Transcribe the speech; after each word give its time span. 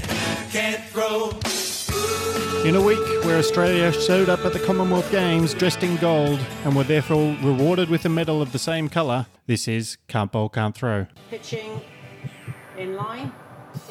You 0.00 0.50
can't 0.50 0.82
throw. 0.84 1.30
In 2.66 2.76
a 2.76 2.80
week 2.80 3.24
where 3.24 3.38
Australia 3.38 3.92
showed 3.92 4.28
up 4.28 4.44
at 4.44 4.52
the 4.52 4.60
Commonwealth 4.60 5.10
Games 5.10 5.52
dressed 5.52 5.82
in 5.82 5.96
gold 5.96 6.38
and 6.64 6.76
were 6.76 6.84
therefore 6.84 7.36
rewarded 7.42 7.90
with 7.90 8.04
a 8.04 8.08
medal 8.08 8.40
of 8.40 8.52
the 8.52 8.58
same 8.58 8.88
colour, 8.88 9.26
this 9.46 9.66
is 9.66 9.98
Can't 10.08 10.30
Bowl, 10.30 10.48
Can't 10.48 10.74
Throw. 10.74 11.06
Pitching 11.28 11.80
in 12.78 12.94
line, 12.94 13.32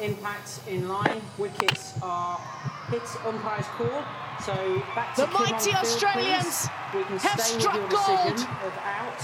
impact 0.00 0.60
in 0.68 0.88
line, 0.88 1.20
wickets 1.38 1.94
are 2.02 2.40
hit, 2.88 3.02
umpire's 3.26 3.66
call. 3.66 4.02
So 4.44 4.82
back 4.94 5.14
to 5.16 5.22
The 5.22 5.26
Kim 5.28 5.36
on 5.36 5.50
mighty 5.50 5.70
field, 5.70 5.84
Australians 5.84 6.68
please. 6.68 6.70
We 6.94 7.04
can 7.04 7.18
have 7.18 7.40
struck 7.40 7.74
with 7.74 7.82
your 7.82 7.90
decision 7.90 8.26
gold. 8.26 8.48
Of 8.64 8.78
out. 8.84 9.20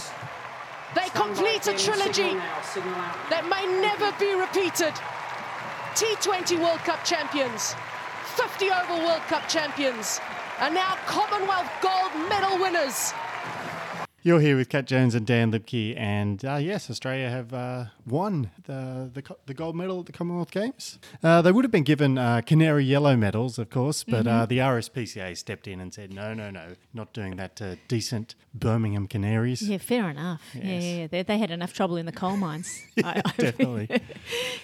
They 0.95 1.08
Stand 1.08 1.12
complete 1.12 1.67
a 1.67 1.74
trilogy 1.77 2.34
now, 2.34 2.55
out. 2.55 3.30
that 3.30 3.48
may 3.48 3.67
never 3.80 4.12
be 4.20 4.34
repeated. 4.34 4.92
T20 5.98 6.62
World 6.62 6.78
Cup 6.84 7.04
champions, 7.04 7.74
50 8.36 8.70
over 8.70 9.04
World 9.04 9.22
Cup 9.22 9.48
champions, 9.48 10.20
and 10.60 10.72
now 10.72 10.94
Commonwealth 11.06 11.68
gold 11.82 12.12
medal 12.28 12.56
winners. 12.56 13.12
You're 14.24 14.41
here 14.41 14.56
with 14.56 14.69
Cat 14.69 14.86
Jones 14.86 15.14
and 15.14 15.24
Dan 15.24 15.52
Liebke, 15.52 15.97
and 15.97 16.44
uh, 16.44 16.56
yes, 16.56 16.91
Australia 16.91 17.30
have 17.30 17.55
uh, 17.55 17.84
won 18.05 18.50
the, 18.64 19.08
the 19.14 19.22
the 19.47 19.55
gold 19.55 19.77
medal 19.77 20.00
at 20.00 20.06
the 20.06 20.12
Commonwealth 20.12 20.50
Games. 20.50 20.98
Uh, 21.22 21.41
they 21.41 21.52
would 21.52 21.64
have 21.64 21.70
been 21.70 21.84
given 21.84 22.19
uh, 22.19 22.41
canary 22.44 22.84
yellow 22.84 23.16
medals, 23.16 23.58
of 23.61 23.70
course, 23.70 24.02
but 24.02 24.27
uh, 24.27 24.44
the 24.44 24.58
RSPCA 24.58 25.36
stepped 25.36 25.69
in 25.69 25.80
and 25.80 25.94
said, 25.94 26.12
no, 26.12 26.34
no, 26.34 26.50
no, 26.50 26.74
not 26.92 27.12
doing 27.12 27.36
that 27.36 27.55
to 27.56 27.78
decent 27.86 28.34
Birmingham 28.52 29.06
Canaries. 29.06 29.62
Yeah, 29.62 29.78
fair 29.78 30.11
enough. 30.11 30.42
Yeah, 30.52 30.64
Yes. 30.64 30.83
yeah, 30.84 30.96
yeah. 30.96 31.06
They, 31.06 31.22
they 31.22 31.39
had 31.39 31.52
enough 31.52 31.72
trouble 31.72 31.96
in 31.96 32.05
the 32.05 32.12
coal 32.12 32.36
mines. 32.36 32.83
I- 33.05 33.22
I- 33.24 33.33
Definitely. 33.39 33.89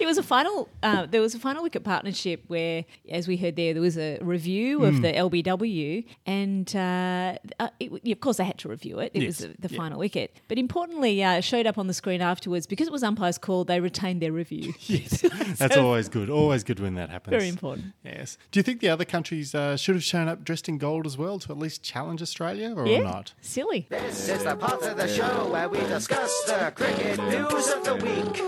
it 0.00 0.04
was 0.04 0.18
a 0.18 0.22
final. 0.24 0.68
Uh, 0.82 1.06
there 1.06 1.20
was 1.20 1.36
a 1.36 1.38
final 1.38 1.62
wicket 1.62 1.84
partnership 1.84 2.42
where, 2.48 2.84
as 3.08 3.28
we 3.28 3.36
heard 3.36 3.54
there, 3.54 3.72
there 3.72 3.80
was 3.82 3.96
a 3.96 4.18
review 4.20 4.84
of 4.84 5.00
the 5.00 5.12
LBW, 5.12 6.04
and 6.26 6.68
it, 6.74 8.12
of 8.12 8.20
course 8.20 8.36
they 8.38 8.44
had 8.44 8.58
to 8.58 8.68
review 8.68 8.98
it. 8.98 9.12
It 9.14 9.22
Yes. 9.22 9.38
the, 9.38 9.53
the 9.58 9.68
Yeah. 9.68 9.76
final 9.78 9.98
wicket, 9.98 10.36
but 10.48 10.58
importantly, 10.58 11.22
uh, 11.22 11.40
showed 11.40 11.66
up 11.66 11.78
on 11.78 11.86
the 11.86 11.94
screen 11.94 12.20
afterwards 12.20 12.66
because 12.66 12.86
it 12.86 12.92
was 12.92 13.02
umpire's 13.02 13.38
call. 13.38 13.64
They 13.64 13.80
retained 13.80 14.20
their 14.22 14.32
review. 14.32 14.74
Yes, 14.86 15.20
that's 15.58 15.74
So- 15.74 15.84
always 15.86 16.08
good. 16.08 16.28
Always 16.30 16.64
good 16.64 16.80
when 16.80 16.94
that 16.94 17.10
happens. 17.10 17.30
Very 17.32 17.48
important. 17.48 17.92
Yes. 18.04 18.36
Do 18.50 18.58
you 18.58 18.62
think 18.64 18.80
the 18.80 18.88
other 18.88 19.04
countries 19.04 19.54
uh, 19.54 19.76
should 19.76 19.94
have 19.94 20.04
shown 20.04 20.28
up 20.28 20.44
dressed 20.44 20.68
in 20.68 20.78
gold 20.78 21.06
as 21.06 21.16
well 21.18 21.38
to 21.40 21.52
at 21.52 21.58
least 21.58 21.82
challenge 21.82 22.20
Australia, 22.22 22.74
or 22.76 22.86
Yeah, 22.86 23.00
not? 23.00 23.32
silly. 23.40 23.86
This 23.90 24.28
is 24.28 24.44
the 24.44 24.56
part 24.56 24.82
of 24.82 24.96
the 24.96 25.08
show 25.08 25.50
where 25.50 25.68
we 25.68 25.78
discuss 25.80 26.32
the 26.46 26.72
cricket 26.74 27.18
news 27.18 27.68
of 27.70 27.84
the 27.84 27.94
week. 27.96 28.42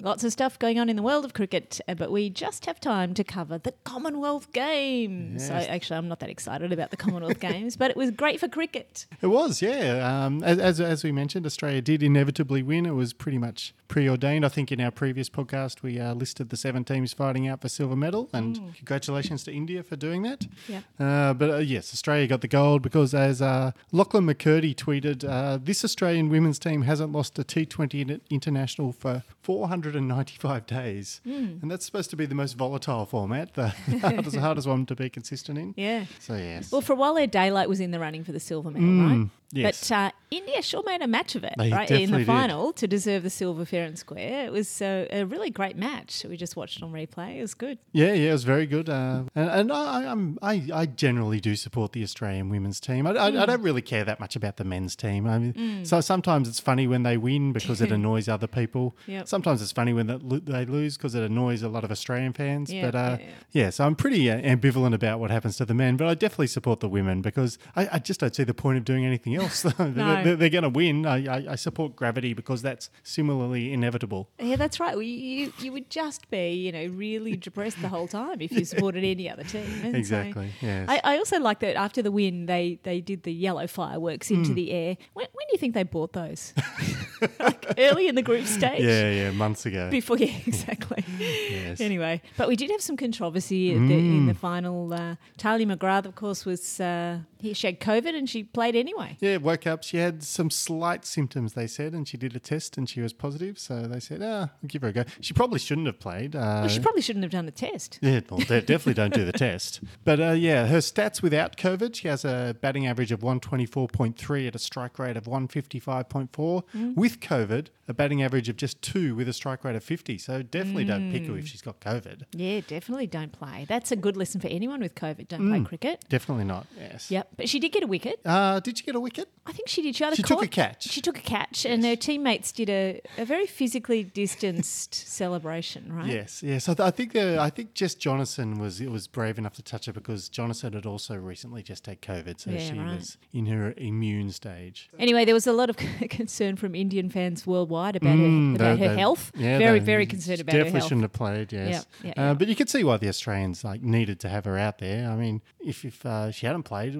Lots 0.00 0.24
of 0.24 0.32
stuff 0.32 0.58
going 0.58 0.78
on 0.80 0.88
in 0.88 0.96
the 0.96 1.02
world 1.02 1.24
of 1.24 1.32
cricket, 1.32 1.80
uh, 1.86 1.94
but 1.94 2.10
we 2.10 2.28
just 2.28 2.66
have 2.66 2.80
time 2.80 3.14
to 3.14 3.22
cover 3.22 3.58
the 3.58 3.72
Commonwealth 3.84 4.52
Games. 4.52 5.46
So 5.46 5.54
actually, 5.54 5.96
I'm 5.98 6.08
not 6.08 6.18
that 6.20 6.28
excited 6.28 6.72
about 6.72 6.90
the 6.90 6.96
Commonwealth 6.96 7.38
Games, 7.52 7.76
but 7.76 7.90
it 7.90 7.96
was 7.96 8.10
great 8.10 8.40
for 8.40 8.48
cricket. 8.48 9.06
It 9.20 9.28
was, 9.28 9.61
yeah. 9.62 10.24
Um, 10.26 10.42
as, 10.42 10.58
as, 10.58 10.80
as 10.80 11.04
we 11.04 11.12
mentioned, 11.12 11.46
Australia 11.46 11.80
did 11.80 12.02
inevitably 12.02 12.62
win. 12.62 12.84
It 12.86 12.90
was 12.94 13.12
pretty 13.12 13.38
much 13.38 13.72
preordained. 13.88 14.44
I 14.44 14.48
think 14.48 14.72
in 14.72 14.80
our 14.80 14.90
previous 14.90 15.28
podcast, 15.28 15.82
we 15.82 16.00
uh, 16.00 16.14
listed 16.14 16.50
the 16.50 16.56
seven 16.56 16.84
teams 16.84 17.12
fighting 17.12 17.46
out 17.48 17.60
for 17.62 17.68
silver 17.68 17.96
medal, 17.96 18.28
and 18.32 18.74
congratulations 18.76 19.44
to 19.44 19.52
India 19.52 19.82
for 19.82 19.96
doing 19.96 20.22
that. 20.22 20.46
Yep. 20.68 20.84
Uh, 20.98 21.34
but 21.34 21.50
uh, 21.50 21.56
yes, 21.58 21.92
Australia 21.94 22.26
got 22.26 22.40
the 22.40 22.48
gold 22.48 22.82
because, 22.82 23.14
as 23.14 23.40
uh, 23.40 23.72
Lachlan 23.92 24.26
McCurdy 24.26 24.74
tweeted, 24.74 25.28
uh, 25.28 25.58
this 25.62 25.84
Australian 25.84 26.28
women's 26.28 26.58
team 26.58 26.82
hasn't 26.82 27.12
lost 27.12 27.38
a 27.38 27.42
T20 27.44 28.20
international 28.30 28.92
for 28.92 29.22
495 29.42 30.66
days. 30.66 31.20
And 31.24 31.70
that's 31.70 31.84
supposed 31.86 32.10
to 32.10 32.16
be 32.16 32.26
the 32.26 32.34
most 32.34 32.54
volatile 32.54 33.06
format, 33.06 33.54
the 33.54 33.68
hardest, 34.00 34.36
hardest 34.36 34.66
one 34.66 34.86
to 34.86 34.96
be 34.96 35.08
consistent 35.08 35.58
in. 35.58 35.74
Yeah. 35.76 36.06
So, 36.20 36.34
yes. 36.36 36.72
Well, 36.72 36.80
for 36.80 36.94
a 36.94 36.96
while 36.96 37.14
there, 37.14 37.26
Daylight 37.26 37.68
was 37.68 37.80
in 37.80 37.90
the 37.90 38.00
running 38.00 38.24
for 38.24 38.32
the 38.32 38.40
silver 38.40 38.70
medal, 38.70 38.88
Mm, 38.88 39.20
right? 39.20 39.30
Yes. 39.52 39.88
But 39.88 39.96
uh, 39.96 40.10
India 40.32 40.62
sure 40.62 40.82
made 40.84 41.02
a 41.02 41.06
match 41.06 41.34
of 41.34 41.44
it, 41.44 41.54
They 41.58 41.70
right? 41.70 41.90
In 41.90 42.10
the 42.10 42.18
did. 42.18 42.26
final 42.26 42.72
to 42.74 42.86
deserve 42.88 43.22
the 43.22 43.30
silver 43.30 43.64
fair 43.64 43.84
and 43.84 43.98
square. 43.98 44.46
It 44.46 44.52
was 44.52 44.80
uh, 44.82 45.06
a 45.10 45.24
really 45.24 45.50
great 45.50 45.76
match 45.76 46.24
we 46.28 46.36
just 46.36 46.56
watched 46.56 46.82
on 46.82 46.92
replay. 46.92 47.36
It 47.38 47.42
was 47.42 47.54
good. 47.54 47.78
Yeah, 47.92 48.12
yeah, 48.12 48.30
it 48.30 48.32
was 48.32 48.44
very 48.44 48.66
good, 48.66 48.88
uh, 48.88 49.24
and, 49.34 49.50
and 49.50 49.72
I, 49.72 50.10
I'm, 50.10 50.38
I, 50.42 50.62
I 50.72 50.86
generally 50.86 51.40
do 51.40 51.54
support 51.56 51.92
the 51.92 52.02
Australian 52.02 52.48
women's 52.48 52.80
team. 52.80 53.06
I, 53.06 53.12
Mm. 53.12 53.40
I 53.40 53.46
don't 53.46 53.62
really 53.62 53.82
care 53.82 54.04
that 54.04 54.18
much 54.20 54.36
about 54.36 54.56
the 54.56 54.64
men's 54.64 54.96
team. 54.96 55.26
I 55.26 55.38
mean, 55.38 55.84
so 55.84 56.00
sometimes 56.00 56.48
it's 56.48 56.60
funny 56.60 56.86
when 56.86 57.02
they 57.02 57.16
win 57.16 57.52
because 57.52 57.80
it 57.80 57.92
annoys 57.98 58.26
other 58.28 58.46
people. 58.46 58.96
Yep. 59.06 59.28
Sometimes 59.28 59.60
it's 59.62 59.70
funny 59.70 59.92
when 59.92 60.06
they 60.06 60.64
lose 60.66 60.96
because 60.96 61.14
it 61.14 61.22
annoys 61.22 61.62
a 61.62 61.68
lot 61.68 61.84
of 61.84 61.90
Australian 61.90 62.32
fans. 62.32 62.72
Yeah, 62.72 62.86
but 62.86 62.94
uh, 62.94 63.16
yeah, 63.20 63.26
yeah, 63.26 63.62
yeah. 63.64 63.70
so 63.70 63.84
I'm 63.84 63.94
pretty 63.94 64.30
uh, 64.30 64.38
ambivalent 64.40 64.94
about 64.94 65.20
what 65.20 65.30
happens 65.30 65.56
to 65.58 65.64
the 65.64 65.74
men, 65.74 65.96
but 65.96 66.06
I 66.08 66.14
definitely 66.14 66.46
support 66.48 66.80
the 66.80 66.88
women 66.88 67.22
because 67.22 67.58
I, 67.76 67.88
I 67.92 67.98
just 67.98 68.20
don't 68.20 68.34
see 68.34 68.44
the 68.44 68.54
point 68.54 68.78
of 68.78 68.84
doing 68.84 69.04
anything 69.04 69.34
else. 69.36 69.62
they're 69.78 70.21
No. 70.24 70.36
they're, 70.36 70.48
going 70.50 70.62
to 70.64 70.68
win. 70.70 71.06
I, 71.06 71.26
I, 71.26 71.44
I 71.52 71.54
support 71.56 71.96
gravity 71.96 72.34
because 72.34 72.62
that's 72.62 72.90
similarly 73.02 73.72
inevitable. 73.72 74.28
Yeah, 74.38 74.56
that's 74.56 74.78
right. 74.80 74.94
Well, 74.94 75.02
you, 75.02 75.52
you 75.60 75.72
would 75.72 75.90
just 75.90 76.30
be, 76.30 76.50
you 76.52 76.72
know, 76.72 76.86
really 76.86 77.36
depressed 77.36 77.80
the 77.80 77.88
whole 77.88 78.08
time 78.08 78.40
if 78.40 78.52
you 78.52 78.64
supported 78.72 79.04
any 79.04 79.28
other 79.30 79.44
team. 79.44 79.66
And 79.82 79.92
so- 79.94 79.98
Exactly, 79.98 80.50
yes. 80.60 80.86
I, 80.88 81.00
I 81.04 81.18
also 81.18 81.38
like 81.40 81.60
that 81.60 81.76
after 81.76 82.02
the 82.02 82.10
win, 82.10 82.46
they 82.46 82.78
they 82.82 83.00
did 83.00 83.22
the 83.22 83.32
yellow 83.32 83.66
fireworks 83.66 84.30
into 84.30 84.52
the 84.52 84.70
air. 84.72 84.96
When, 85.14 85.26
when 85.32 85.46
do 85.48 85.52
you 85.52 85.58
think 85.58 85.74
they 85.74 85.82
bought 85.84 86.12
those? 86.12 86.52
like 87.40 87.66
early 87.78 88.08
in 88.08 88.14
the 88.14 88.22
group 88.22 88.46
stage. 88.46 88.82
Yeah, 88.82 89.10
yeah, 89.10 89.30
months 89.30 89.64
ago. 89.66 89.90
Before, 89.90 90.16
yeah, 90.18 90.34
exactly. 90.46 91.04
Yes. 91.18 91.78
Mm. 91.78 91.84
Anyway, 91.84 92.22
but 92.36 92.48
we 92.48 92.56
did 92.56 92.70
have 92.70 92.80
some 92.82 92.96
controversy 92.96 93.72
at 93.72 93.78
the, 93.88 93.94
in 93.94 94.26
the 94.26 94.34
final. 94.34 94.92
Uh, 94.92 95.16
Tahlia 95.36 95.66
McGrath, 95.66 96.06
of 96.06 96.14
course, 96.14 96.44
was 96.44 96.80
uh, 96.80 97.18
he, 97.38 97.52
she 97.54 97.66
had 97.68 97.80
COVID 97.80 98.14
and 98.16 98.28
she 98.28 98.42
played 98.44 98.74
anyway. 98.76 99.16
Yeah, 99.20 99.36
woke 99.38 99.66
up. 99.66 99.82
She 99.84 99.96
had 99.98 100.11
some 100.20 100.50
slight 100.50 101.04
symptoms, 101.04 101.52
they 101.54 101.66
said, 101.66 101.92
and 101.92 102.06
she 102.06 102.16
did 102.16 102.34
a 102.36 102.40
test 102.40 102.76
and 102.76 102.88
she 102.88 103.00
was 103.00 103.12
positive. 103.12 103.58
So 103.58 103.82
they 103.82 104.00
said, 104.00 104.20
ah, 104.22 104.50
I'll 104.62 104.68
give 104.68 104.82
her 104.82 104.88
a 104.88 104.92
go. 104.92 105.04
She 105.20 105.32
probably 105.34 105.58
shouldn't 105.58 105.86
have 105.86 105.98
played. 106.00 106.34
Uh, 106.36 106.38
Well, 106.62 106.68
she 106.68 106.80
probably 106.80 107.02
shouldn't 107.02 107.22
have 107.24 107.32
done 107.32 107.46
the 107.46 107.52
test. 107.52 107.98
yeah, 108.02 108.20
well, 108.30 108.40
de- 108.40 108.60
definitely 108.62 108.94
don't 108.94 109.14
do 109.14 109.24
the 109.24 109.32
test. 109.32 109.80
But 110.04 110.20
uh, 110.20 110.30
yeah, 110.32 110.66
her 110.66 110.78
stats 110.78 111.22
without 111.22 111.56
COVID, 111.56 111.94
she 111.94 112.08
has 112.08 112.24
a 112.24 112.56
batting 112.60 112.86
average 112.86 113.12
of 113.12 113.20
124.3 113.20 114.48
at 114.48 114.54
a 114.54 114.58
strike 114.58 114.98
rate 114.98 115.16
of 115.16 115.24
155.4. 115.24 116.28
Mm. 116.74 116.96
With 116.96 117.20
COVID, 117.20 117.66
a 117.88 117.94
batting 117.94 118.22
average 118.22 118.48
of 118.48 118.56
just 118.56 118.80
two 118.82 119.14
with 119.14 119.28
a 119.28 119.32
strike 119.32 119.64
rate 119.64 119.76
of 119.76 119.84
50. 119.84 120.18
So 120.18 120.42
definitely 120.42 120.84
don't 120.84 121.10
pick 121.12 121.22
Mm. 121.22 121.28
her 121.28 121.38
if 121.38 121.46
she's 121.48 121.62
got 121.62 121.80
COVID. 121.80 122.22
Yeah, 122.32 122.60
definitely 122.66 123.06
don't 123.06 123.32
play. 123.32 123.64
That's 123.68 123.92
a 123.92 123.96
good 123.96 124.16
lesson 124.16 124.40
for 124.40 124.48
anyone 124.48 124.80
with 124.80 124.94
COVID. 124.94 125.28
Don't 125.28 125.48
play 125.48 125.60
cricket. 125.62 126.04
Definitely 126.08 126.44
not, 126.44 126.66
yes. 126.76 127.10
Yep, 127.10 127.28
but 127.36 127.48
she 127.48 127.58
did 127.60 127.70
get 127.72 127.82
a 127.82 127.86
wicket. 127.86 128.20
Uh, 128.24 128.60
did 128.60 128.78
she 128.78 128.84
get 128.84 128.94
a 128.94 129.00
wicket? 129.00 129.28
I 129.46 129.52
think 129.52 129.68
she 129.68 129.82
did. 129.82 129.94
She, 130.02 130.06
either 130.06 130.16
She 130.16 130.22
took 130.22 130.42
a 130.42 130.48
catch. 130.48 130.82
She 130.90 131.00
took 131.00 131.18
a 131.18 131.22
catch, 131.22 131.64
and 131.64 131.84
her 131.84 131.96
teammates 131.96 132.52
did 132.52 132.68
a, 132.70 133.00
a 133.18 133.24
very 133.24 133.46
physically 133.46 134.02
distanced 134.04 134.94
celebration, 135.22 135.92
right? 135.92 136.06
Yes, 136.06 136.42
yes. 136.42 136.68
I, 136.68 136.74
th- 136.74 136.86
I 136.86 136.90
think 136.90 137.14
uh, 137.16 137.38
I 137.40 137.50
think 137.50 137.74
Jess 137.74 137.94
Jonassen 137.94 138.58
was 138.58 138.80
it 138.80 138.90
was 138.90 139.06
brave 139.06 139.38
enough 139.38 139.54
to 139.54 139.62
touch 139.62 139.88
it 139.88 139.92
because 139.94 140.28
Jonassen 140.28 140.74
had 140.74 140.86
also 140.86 141.14
recently 141.16 141.62
just 141.62 141.86
had 141.86 142.00
COVID, 142.02 142.40
so 142.40 142.50
Yeah, 142.50 142.58
she 142.58 142.78
right. 142.78 142.96
was 142.96 143.16
in 143.32 143.46
her 143.46 143.74
immune 143.76 144.30
stage. 144.32 144.88
Anyway, 144.98 145.24
there 145.24 145.34
was 145.34 145.46
a 145.46 145.52
lot 145.52 145.70
of 145.70 145.76
concern 146.10 146.56
from 146.56 146.74
Indian 146.74 147.08
fans 147.10 147.46
worldwide 147.46 147.96
about 147.96 148.10
her 148.18 148.22
Mm, 148.22 148.54
about 148.56 148.78
they- 148.78 148.86
her 148.88 148.94
they- 148.94 149.00
health. 149.00 149.32
yeah, 149.36 149.58
very 149.58 149.78
they 149.78 149.84
very 149.84 150.06
concerned 150.06 150.40
about 150.40 150.52
her 150.52 150.58
Definitely 150.60 150.80
health. 150.80 150.88
shouldn't 150.88 151.02
have 151.02 151.12
played. 151.12 151.52
Yes, 151.52 151.86
Yeah, 152.02 152.12
yeah, 152.16 152.30
Uh, 152.30 152.34
but 152.34 152.48
you 152.48 152.54
could 152.56 152.68
see 152.70 152.84
why 152.84 152.96
the 152.96 153.08
Australians 153.08 153.64
like 153.64 153.82
needed 153.82 154.18
to 154.20 154.28
have 154.28 154.44
her 154.44 154.56
out 154.58 154.78
there. 154.78 155.10
I 155.10 155.16
mean, 155.16 155.42
if 155.60 155.84
if 155.84 156.04
uh, 156.06 156.30
she 156.30 156.46
hadn't 156.46 156.62
played, 156.64 156.94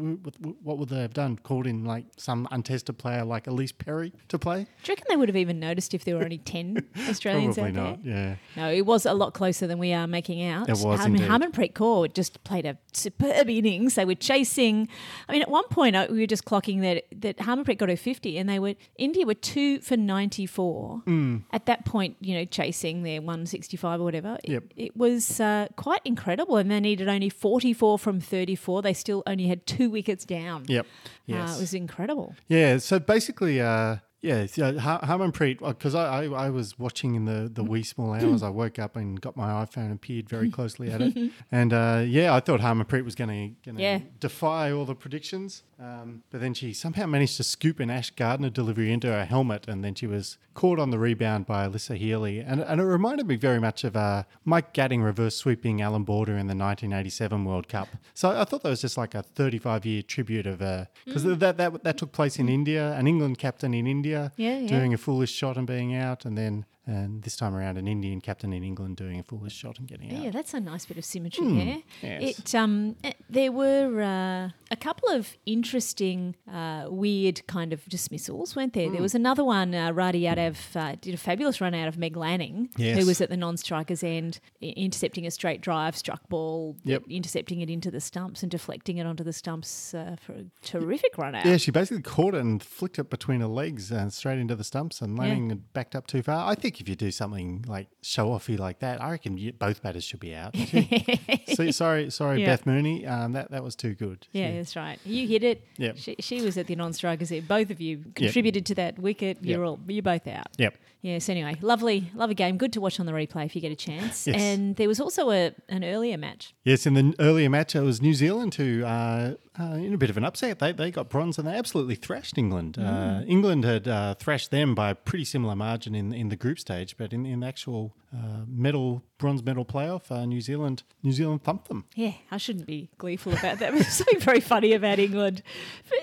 what 0.63 0.79
would 0.79 0.89
they 0.89 1.01
have 1.01 1.15
done? 1.15 1.39
Called 1.39 1.67
in 1.67 1.85
like 1.85 2.05
some 2.17 2.49
untested 2.51 2.82
player 2.93 3.25
like 3.25 3.45
Ellyse 3.45 3.77
Perry 3.77 4.13
to 4.29 4.39
play? 4.39 4.65
Do 4.83 4.91
you 4.91 4.93
reckon 4.93 5.05
they 5.09 5.17
would 5.17 5.29
have 5.29 5.37
even 5.37 5.61
noticed 5.61 5.95
if 5.95 6.05
there 6.05 6.17
were 6.17 6.25
only 6.25 6.39
ten 6.53 6.85
Australians 7.09 7.57
Probably 7.57 7.79
out 7.79 7.91
not. 7.91 8.05
there? 8.05 8.39
Yeah. 8.57 8.63
No, 8.65 8.73
it 8.73 8.87
was 8.87 9.05
a 9.05 9.13
lot 9.15 9.35
closer 9.35 9.67
than 9.67 9.79
we 9.79 9.93
are 9.93 10.07
making 10.07 10.43
out. 10.45 10.69
It 10.69 10.79
was 10.79 11.01
I 11.01 11.09
mean. 11.09 11.23
Harmanpreet 11.23 11.75
Kaur 11.75 12.13
just 12.13 12.43
played 12.45 12.65
a 12.67 12.79
superb 12.93 13.49
innings. 13.51 13.95
They 13.97 14.05
were 14.07 14.15
chasing. 14.15 14.89
I 15.29 15.33
mean, 15.33 15.43
at 15.43 15.51
one 15.51 15.69
point 15.69 15.95
uh, 15.97 16.07
we 16.11 16.21
were 16.21 16.27
just 16.27 16.45
clocking 16.47 16.81
that 16.81 17.05
that 17.21 17.37
Harmanpreet 17.37 17.77
got 17.79 17.89
her 17.91 17.97
fifty, 17.97 18.39
and 18.39 18.49
they 18.49 18.59
were 18.59 18.75
India 18.97 19.27
were 19.27 19.35
two 19.35 19.81
for 19.81 19.97
ninety 19.97 20.47
four. 20.47 21.03
Hmm. 21.05 21.39
At 21.53 21.67
that 21.67 21.85
point, 21.85 22.17
you 22.21 22.35
know, 22.35 22.45
chasing 22.47 23.03
their 23.03 23.21
one 23.21 23.45
sixty 23.45 23.77
five 23.77 24.01
or 24.01 24.05
whatever. 24.05 24.39
It- 24.45 24.53
Yep. 24.53 24.65
It, 24.77 24.97
was 24.97 25.41
uh, 25.41 25.67
quite 25.77 26.01
incredible, 26.05 26.57
and 26.59 26.71
they 26.71 26.79
needed 26.79 27.09
only 27.09 27.29
forty 27.31 27.73
four 27.73 27.99
from 27.99 28.21
thirty 28.21 28.55
four. 28.55 28.83
They 28.83 28.93
still 28.93 29.23
only 29.27 29.47
had 29.49 29.67
two 29.67 29.89
wickets 29.91 30.25
down. 30.25 30.65
Yep. 30.69 30.85
Uh, 30.87 31.09
Yes. 31.27 31.57
it 31.57 31.61
was 31.61 31.73
incredible. 31.75 32.35
Yeah, 32.49 32.72
so 32.81 32.99
basically, 32.99 33.61
uh, 33.61 33.97
yeah, 34.23 34.47
so 34.47 34.79
Har- 34.79 35.01
Harmanpreet, 35.01 35.59
because 35.67 35.95
I, 35.97 36.23
I, 36.23 36.47
I 36.47 36.51
was 36.51 36.79
watching 36.79 37.17
in 37.17 37.25
the, 37.25 37.51
the 37.53 37.65
wee 37.65 37.83
small 37.83 38.13
hours. 38.15 38.43
I 38.43 38.49
woke 38.51 38.79
up 38.79 38.95
and 38.97 39.21
got 39.21 39.37
my 39.37 39.49
iPhone 39.65 39.91
and 39.91 40.01
peered 40.01 40.29
very 40.29 40.51
closely 40.51 40.91
at 40.91 41.01
it. 41.03 41.33
And 41.51 41.73
uh, 41.73 42.05
yeah, 42.07 42.35
I 42.35 42.41
thought 42.41 42.61
Harmanpreet 42.61 43.05
was 43.05 43.15
going 43.15 43.57
to 43.65 43.73
Yeah. 43.83 44.01
defy 44.21 44.71
all 44.73 44.85
the 44.85 44.95
predictions. 44.95 45.65
Um, 45.81 46.23
but 46.31 46.41
then 46.41 46.55
she 46.55 46.73
somehow 46.73 47.07
managed 47.07 47.37
to 47.39 47.43
scoop 47.43 47.81
an 47.81 47.91
Ash 47.91 48.11
Gardner 48.11 48.51
delivery 48.51 48.93
into 48.93 49.09
her 49.09 49.25
helmet, 49.25 49.67
and 49.67 49.83
then 49.85 49.97
she 49.97 50.07
was 50.07 50.39
caught 50.55 50.79
on 50.79 50.91
the 50.91 50.99
rebound 50.99 51.47
by 51.47 51.67
Alyssa 51.67 51.97
Healy. 51.97 52.39
And, 52.39 52.61
and 52.61 52.81
it 52.81 52.85
reminded 52.85 53.27
me 53.27 53.35
very 53.37 53.59
much 53.59 53.83
of 53.83 53.97
uh, 53.97 54.23
Mike 54.45 54.73
Gatting 54.73 55.03
reverse 55.03 55.35
sweeping 55.35 55.83
Allan 55.83 56.05
Border 56.05 56.33
in 56.35 56.47
the 56.47 56.55
1987 56.55 57.45
World 57.45 57.69
Cup. 57.69 57.89
So 58.15 58.31
I 58.31 58.45
thought 58.45 58.63
that 58.63 58.69
was 58.69 58.81
just 58.83 58.97
like 58.97 59.15
a 59.17 59.23
35 59.23 59.85
year 59.85 60.03
tribute 60.03 60.47
of 60.47 60.59
because 61.05 61.25
that, 61.25 61.57
that 61.57 61.83
that 61.83 61.97
took 61.99 62.13
place 62.13 62.39
in 62.39 62.49
India, 62.49 62.93
an 62.93 63.07
England 63.09 63.39
captain 63.39 63.75
in 63.75 63.87
India 63.87 64.12
Yeah, 64.37 64.59
yeah. 64.59 64.69
doing 64.69 64.95
a 64.95 64.99
foolish 64.99 65.33
shot 65.33 65.57
and 65.57 65.67
being 65.67 65.95
out, 65.95 66.25
and 66.25 66.37
then 66.37 66.65
and 66.87 67.23
this 67.23 67.37
time 67.37 67.55
around 67.55 67.77
an 67.79 67.87
Indian 67.87 68.21
captain 68.21 68.53
in 68.53 68.65
England 68.65 68.97
doing 68.97 69.19
a 69.21 69.23
foolish 69.23 69.55
shot 69.55 69.79
and 69.79 69.87
getting 69.87 70.15
out. 70.15 70.23
Yeah, 70.23 70.31
that's 70.31 70.53
a 70.55 70.61
nice 70.61 70.85
bit 70.87 70.99
of 70.99 71.05
symmetry 71.05 71.45
Hmm, 71.47 71.59
there. 71.59 71.83
yes. 72.03 72.39
It 72.41 72.55
um, 72.55 72.97
eh, 73.05 73.13
there 73.31 73.53
were 73.53 74.03
uh, 74.03 74.51
a 74.71 74.77
couple 74.77 75.09
of 75.11 75.37
interesting, 75.47 76.35
uh, 76.53 76.87
weird 76.89 77.47
kind 77.47 77.73
of 77.73 77.85
dismissals, 77.89 78.57
weren't 78.57 78.73
there? 78.73 78.87
Hmm. 78.89 78.93
There 78.95 79.03
was 79.03 79.15
another 79.15 79.45
one. 79.45 79.75
Uh, 79.75 79.93
Radha 79.93 80.19
Yadav 80.19 80.57
uh, 80.77 80.97
did 81.01 81.15
a 81.15 81.17
fabulous 81.17 81.61
run 81.61 81.75
out 81.75 81.89
of 81.89 81.97
Meg 81.99 82.17
Lanning, 82.17 82.69
Yes. 82.77 82.99
who 82.99 83.07
was 83.07 83.21
at 83.21 83.31
the 83.31 83.37
non-striker's 83.37 84.03
end, 84.03 84.41
i- 84.63 84.67
intercepting 84.77 85.27
a 85.27 85.31
straight 85.31 85.61
drive, 85.61 85.97
struck 85.97 86.29
ball, 86.29 86.77
Yep. 86.85 87.05
intercepting 87.09 87.61
it 87.61 87.71
into 87.71 87.91
the 87.91 88.01
stumps 88.01 88.43
and 88.43 88.51
deflecting 88.51 88.99
it 88.99 89.07
onto 89.07 89.23
the 89.25 89.33
stumps 89.33 89.95
uh, 89.95 90.17
for 90.21 90.33
a 90.33 90.45
terrific 90.63 91.17
run 91.17 91.35
out. 91.35 91.47
Yeah, 91.47 91.57
she 91.59 91.71
basically 91.71 92.03
caught 92.03 92.35
it 92.35 92.41
and 92.41 92.63
flicked 92.63 92.99
it 92.99 93.09
between 93.09 93.41
her 93.41 93.47
legs 93.47 93.91
and 93.93 94.13
straight 94.13 94.39
into 94.39 94.57
the 94.57 94.65
stumps, 94.65 95.01
and 95.01 95.17
Lanning 95.19 95.49
had 95.51 95.73
backed 95.73 95.95
up 95.95 96.07
too 96.07 96.23
far. 96.23 96.51
I 96.51 96.55
think 96.55 96.72
if 96.81 96.89
you 96.89 96.95
do 96.97 97.11
something 97.11 97.65
like 97.69 97.89
show 98.03 98.29
offy 98.31 98.59
like 98.59 98.79
that, 98.81 99.01
I 99.03 99.11
reckon 99.13 99.37
you, 99.39 99.53
both 99.53 99.83
batters 99.83 100.05
should 100.05 100.21
be 100.21 100.35
out. 100.35 100.55
so, 101.55 101.71
sorry, 101.71 102.11
sorry, 102.11 102.41
Yeah. 102.41 102.47
Beth 102.47 102.67
Mooney. 102.67 103.07
Um, 103.07 103.33
that 103.33 103.51
that 103.51 103.63
was 103.63 103.75
too 103.77 103.95
good. 103.95 104.27
Yeah, 104.33 104.51
She- 104.51 104.57
that's 104.57 104.77
right. 104.77 104.99
You 105.05 105.27
hit 105.27 105.45
it. 105.45 105.65
Yep. 105.79 105.97
She, 105.99 106.17
she 106.21 106.43
was 106.43 106.57
at 106.59 106.67
the 106.67 106.77
non-strikers 106.77 107.29
there. 107.31 107.43
Both 107.43 107.71
of 107.71 107.81
you 107.81 108.05
contributed 108.15 108.67
to 108.67 108.75
that 108.77 108.99
wicket. 108.99 109.39
You're 109.43 109.61
Yep. 109.65 109.69
all 109.69 109.81
you're 109.89 110.03
both 110.03 110.27
out. 110.27 110.47
Yep. 110.59 110.77
Yes. 111.03 111.29
Anyway, 111.29 111.57
lovely, 111.61 112.11
lovely 112.15 112.35
game. 112.37 112.57
Good 112.57 112.73
to 112.75 112.81
watch 112.81 113.01
on 113.01 113.07
the 113.07 113.13
replay 113.13 113.45
if 113.45 113.57
you 113.57 113.61
get 113.61 113.73
a 113.73 113.77
chance. 113.77 114.27
Yes. 114.27 114.37
And 114.41 114.77
there 114.77 114.87
was 114.89 115.01
also 115.01 115.31
a 115.31 115.53
an 115.69 115.83
earlier 115.85 116.17
match. 116.17 116.55
Yes, 116.65 116.87
in 116.87 116.95
the 116.95 117.15
earlier 117.19 117.51
match, 117.51 117.75
it 117.75 117.81
was 117.81 118.01
New 118.01 118.15
Zealand 118.15 118.55
who, 118.55 118.85
uh, 118.85 119.35
uh, 119.59 119.75
in 119.75 119.93
a 119.93 119.99
bit 119.99 120.11
of 120.11 120.17
an 120.17 120.25
upset, 120.25 120.59
they, 120.59 120.73
they 120.73 120.91
got 120.91 121.09
bronze 121.09 121.39
and 121.39 121.47
they 121.47 121.55
absolutely 121.55 121.95
thrashed 121.95 122.39
England. 122.39 122.77
Mm. 122.79 122.87
Uh, 122.87 123.25
England 123.27 123.65
had 123.65 123.87
uh, 123.87 124.15
thrashed 124.15 124.51
them 124.51 124.75
by 124.75 124.91
a 124.91 124.95
pretty 124.95 125.25
similar 125.25 125.55
margin 125.55 125.95
in 125.95 126.13
in 126.13 126.29
the 126.29 126.37
group 126.37 126.59
stage, 126.59 126.97
but 126.97 127.13
in, 127.13 127.27
in 127.27 127.41
the 127.41 127.47
actual 127.47 127.95
uh, 128.15 128.45
medal 128.47 129.03
bronze 129.23 129.43
medal 129.45 129.65
playoff, 129.65 130.11
uh, 130.11 130.27
New 130.27 130.41
Zealand 130.41 130.83
New 131.05 131.13
Zealand 131.13 131.43
thumped 131.45 131.69
them. 131.69 131.85
Yeah, 131.95 132.15
I 132.31 132.37
shouldn't 132.37 132.67
be 132.67 132.91
gleeful 132.99 133.33
about 133.33 133.61
that. 133.61 133.73
There's 133.73 133.87
something 133.89 134.19
very 134.21 134.41
funny 134.41 134.73
about 134.75 134.99
England. 134.99 135.43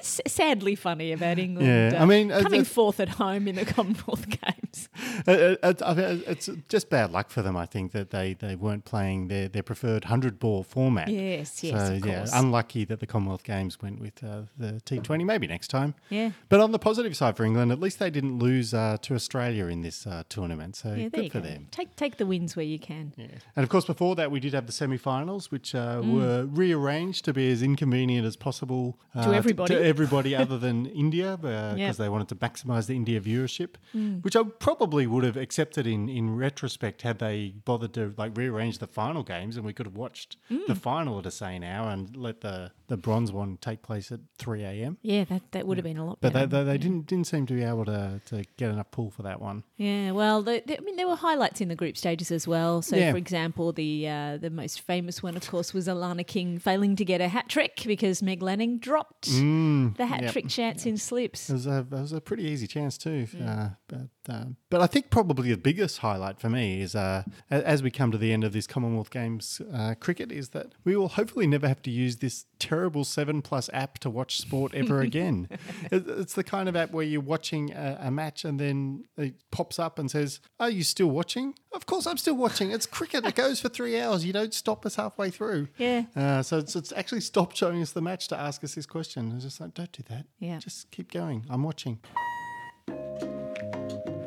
Sadly 0.02 0.76
funny 0.76 1.12
about 1.12 1.38
England. 1.38 1.68
Yeah, 1.68 2.02
I 2.02 2.06
mean, 2.06 2.32
uh, 2.32 2.42
coming 2.42 2.62
uh, 2.62 2.66
fourth 2.66 3.00
at 3.00 3.10
home 3.10 3.48
in 3.48 3.56
the 3.56 3.66
Commonwealth 3.66 4.26
Games. 4.42 4.90
Uh, 5.28 5.56
uh, 5.62 5.74
uh, 5.82 6.18
it's 6.28 6.50
just 6.70 6.90
bad 6.90 7.12
luck 7.12 7.30
for 7.30 7.42
them. 7.42 7.58
I 7.58 7.66
think 7.66 7.92
that 7.92 8.12
they, 8.12 8.34
they 8.34 8.56
weren't 8.56 8.86
playing 8.86 9.28
their, 9.28 9.48
their 9.50 9.64
preferred 9.64 10.06
hundred 10.06 10.40
ball 10.40 10.64
format. 10.64 11.10
Yes, 11.10 11.64
yes, 11.64 11.88
So 11.88 11.94
of 11.96 12.06
yeah, 12.06 12.26
unlucky 12.34 12.86
that 12.86 13.00
the 13.00 13.08
Commonwealth 13.08 13.44
Games 13.44 13.82
went 13.82 14.00
with 14.00 14.24
uh, 14.24 14.44
the 14.58 14.80
T 14.82 15.00
Twenty. 15.00 15.24
Maybe 15.26 15.48
next 15.48 15.68
time. 15.68 15.96
Yeah. 16.10 16.32
But 16.48 16.62
on 16.62 16.72
the 16.72 16.80
positive 16.80 17.16
side 17.18 17.36
for 17.36 17.44
England, 17.44 17.72
at 17.72 17.80
least 17.80 18.00
they 18.00 18.10
didn't 18.10 18.40
lose 18.40 18.74
uh, 18.74 18.98
to 19.02 19.16
Australia 19.16 19.66
in 19.68 19.82
this 19.82 20.08
uh, 20.08 20.24
tournament. 20.30 20.76
So 20.76 20.94
Yeah, 20.94 21.10
good 21.10 21.32
for 21.32 21.42
go. 21.42 21.48
them. 21.48 21.68
Take 21.72 21.96
take 21.96 22.18
the 22.18 22.26
wins 22.26 22.56
where 22.56 22.66
you 22.66 22.80
can. 22.80 23.09
Yeah. 23.18 23.28
And 23.56 23.64
of 23.64 23.70
course, 23.70 23.86
before 23.86 24.16
that, 24.16 24.32
we 24.32 24.40
did 24.40 24.54
have 24.54 24.66
the 24.66 24.72
semi-finals, 24.72 25.52
which 25.52 25.74
uh, 25.76 26.02
Mm. 26.02 26.14
were 26.14 26.46
rearranged 26.46 27.26
to 27.26 27.34
be 27.34 27.52
as 27.52 27.62
inconvenient 27.62 28.26
as 28.26 28.36
possible 28.36 29.00
uh, 29.16 29.32
everybody. 29.32 29.74
to 29.76 29.84
everybody 29.84 30.36
other 30.36 30.58
than 30.58 30.86
India, 31.06 31.38
because 31.42 31.78
Yeah. 31.78 31.92
they 31.92 32.10
wanted 32.10 32.28
to 32.30 32.36
maximise 32.36 32.88
the 32.88 32.96
India 32.96 33.20
viewership, 33.22 33.76
Mm. 33.96 34.24
which 34.24 34.36
I 34.36 34.44
probably 34.44 35.08
would 35.08 35.24
have 35.24 35.38
accepted 35.38 35.86
in 35.88 36.10
in 36.10 36.36
retrospect 36.36 37.02
had 37.04 37.20
they 37.20 37.54
bothered 37.66 37.94
to 37.94 38.14
like 38.18 38.38
rearrange 38.38 38.78
the 38.80 38.88
final 38.88 39.24
games, 39.24 39.56
and 39.58 39.66
we 39.66 39.74
could 39.74 39.86
have 39.86 39.96
watched 39.96 40.38
Mm. 40.52 40.66
the 40.68 40.76
final 40.76 41.18
at 41.18 41.24
the 41.24 41.32
same 41.32 41.64
hour 41.64 41.90
and 41.90 42.16
let 42.16 42.42
the 42.42 42.72
the 42.90 42.98
bronze 42.98 43.32
one 43.32 43.58
take 43.62 43.82
place 43.82 44.12
at 44.12 44.20
three 44.38 44.64
a.m. 44.64 44.98
Yeah, 45.02 45.24
that, 45.26 45.42
that 45.52 45.66
would 45.66 45.78
have 45.78 45.84
been 45.86 45.98
a 45.98 46.06
lot 46.06 46.18
But 46.22 46.34
better. 46.34 46.46
they, 46.48 46.58
they, 46.58 46.64
they 46.72 46.78
didn't 46.78 47.08
didn't 47.08 47.28
seem 47.28 47.46
to 47.46 47.54
be 47.54 47.64
able 47.64 47.86
to, 47.86 48.20
to 48.26 48.44
get 48.58 48.70
enough 48.72 48.92
pull 48.92 49.10
for 49.10 49.24
that 49.24 49.40
one. 49.42 49.64
Yeah, 49.78 50.12
well, 50.12 50.42
the, 50.42 50.62
the, 50.66 50.78
I 50.78 50.82
mean, 50.82 50.98
there 50.98 51.08
were 51.08 51.16
highlights 51.16 51.62
in 51.62 51.70
the 51.70 51.76
group 51.76 51.96
stages 51.96 52.32
as 52.32 52.48
well. 52.48 52.82
So, 52.82 52.96
Yeah. 52.98 53.12
for 53.12 53.18
example, 53.18 53.72
the 53.72 54.08
uh, 54.08 54.38
the 54.38 54.50
most 54.50 54.82
famous 54.82 55.24
one, 55.24 55.38
of 55.38 55.48
course, 55.50 55.74
was 55.74 55.88
Alana 55.88 56.28
King 56.28 56.60
failing 56.60 56.96
to 56.98 57.06
get 57.06 57.22
a 57.22 57.30
hat 57.30 57.48
trick 57.48 57.82
because 57.86 58.22
Meg 58.22 58.42
Lanning 58.42 58.80
dropped 58.80 59.28
the 59.30 60.06
hat 60.06 60.24
yep. 60.24 60.32
trick 60.34 60.50
chance 60.50 60.86
in 60.86 60.98
slips. 60.98 61.50
It 61.50 61.54
was 61.54 61.68
a, 61.68 61.80
it 61.80 61.92
was 61.92 62.12
a 62.14 62.20
pretty 62.22 62.44
easy 62.44 62.68
chance 62.68 62.98
too. 62.98 63.28
Uh, 63.44 63.70
but 63.88 64.34
uh, 64.34 64.46
but 64.70 64.82
I 64.82 64.88
think 64.88 65.10
probably 65.10 65.50
the 65.50 65.58
biggest 65.58 66.00
highlight 66.00 66.40
for 66.40 66.50
me 66.50 66.82
is 66.82 66.96
uh, 66.96 67.24
as 67.50 67.82
we 67.82 67.92
come 67.92 68.12
to 68.12 68.18
the 68.18 68.34
end 68.34 68.44
of 68.44 68.54
this 68.54 68.68
Commonwealth 68.68 69.10
Games 69.12 69.62
uh, 69.74 69.96
cricket 70.00 70.32
is 70.32 70.50
that 70.50 70.74
we 70.84 70.96
will 70.96 71.08
hopefully 71.10 71.48
never 71.48 71.68
have 71.68 71.82
to 71.84 71.92
use 71.92 72.18
this 72.18 72.46
terrible 72.80 73.04
Seven 73.04 73.42
Plus 73.42 73.70
app 73.74 74.00
to 74.00 74.10
watch 74.10 74.40
sport 74.40 74.74
ever 74.74 75.02
again. 75.10 75.50
It's 75.92 76.34
the 76.34 76.46
kind 76.46 76.70
of 76.70 76.78
app 76.78 76.92
where 76.92 77.04
you're 77.04 77.20
watching 77.20 77.72
a, 77.74 77.98
a 78.04 78.12
match 78.12 78.46
and 78.46 78.58
then 78.58 79.04
it 79.18 79.36
pops 79.52 79.80
up 79.80 80.00
and 80.00 80.10
says, 80.10 80.40
"Are 80.60 80.70
you 80.70 80.84
still 80.84 81.10
watching?" 81.10 81.56
Of 81.74 81.86
course, 81.86 82.08
I'm 82.08 82.18
still 82.18 82.38
watching. 82.38 82.72
It's 82.72 82.86
cricket. 82.86 83.26
It 83.26 83.36
goes 83.36 83.60
for 83.60 83.68
three 83.68 84.00
hours. 84.00 84.24
You 84.24 84.32
don't 84.32 84.54
stop 84.54 84.86
us 84.86 84.96
halfway 84.96 85.30
through. 85.30 85.68
Yeah. 85.78 86.04
Uh, 86.16 86.42
so 86.42 86.58
it's, 86.58 86.76
it's 86.76 86.94
actually 86.94 87.22
stopped 87.22 87.58
showing 87.58 87.82
us 87.82 87.92
the 87.92 88.02
match 88.02 88.30
to 88.30 88.40
ask 88.40 88.64
us 88.64 88.76
this 88.76 88.86
question. 88.86 89.34
It's 89.36 89.44
just 89.44 89.60
like, 89.60 89.74
don't 89.74 89.92
do 89.92 90.04
that. 90.10 90.26
Yeah. 90.40 90.60
Just 90.60 90.90
keep 90.90 91.12
going. 91.12 91.46
I'm 91.50 91.64
watching. 91.64 92.00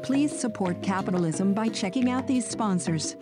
Please 0.03 0.39
support 0.39 0.83
capitalism 0.83 1.55
by 1.55 1.69
checking 1.69 2.11
out 2.11 2.27
these 2.27 2.47
sponsors. 2.47 3.17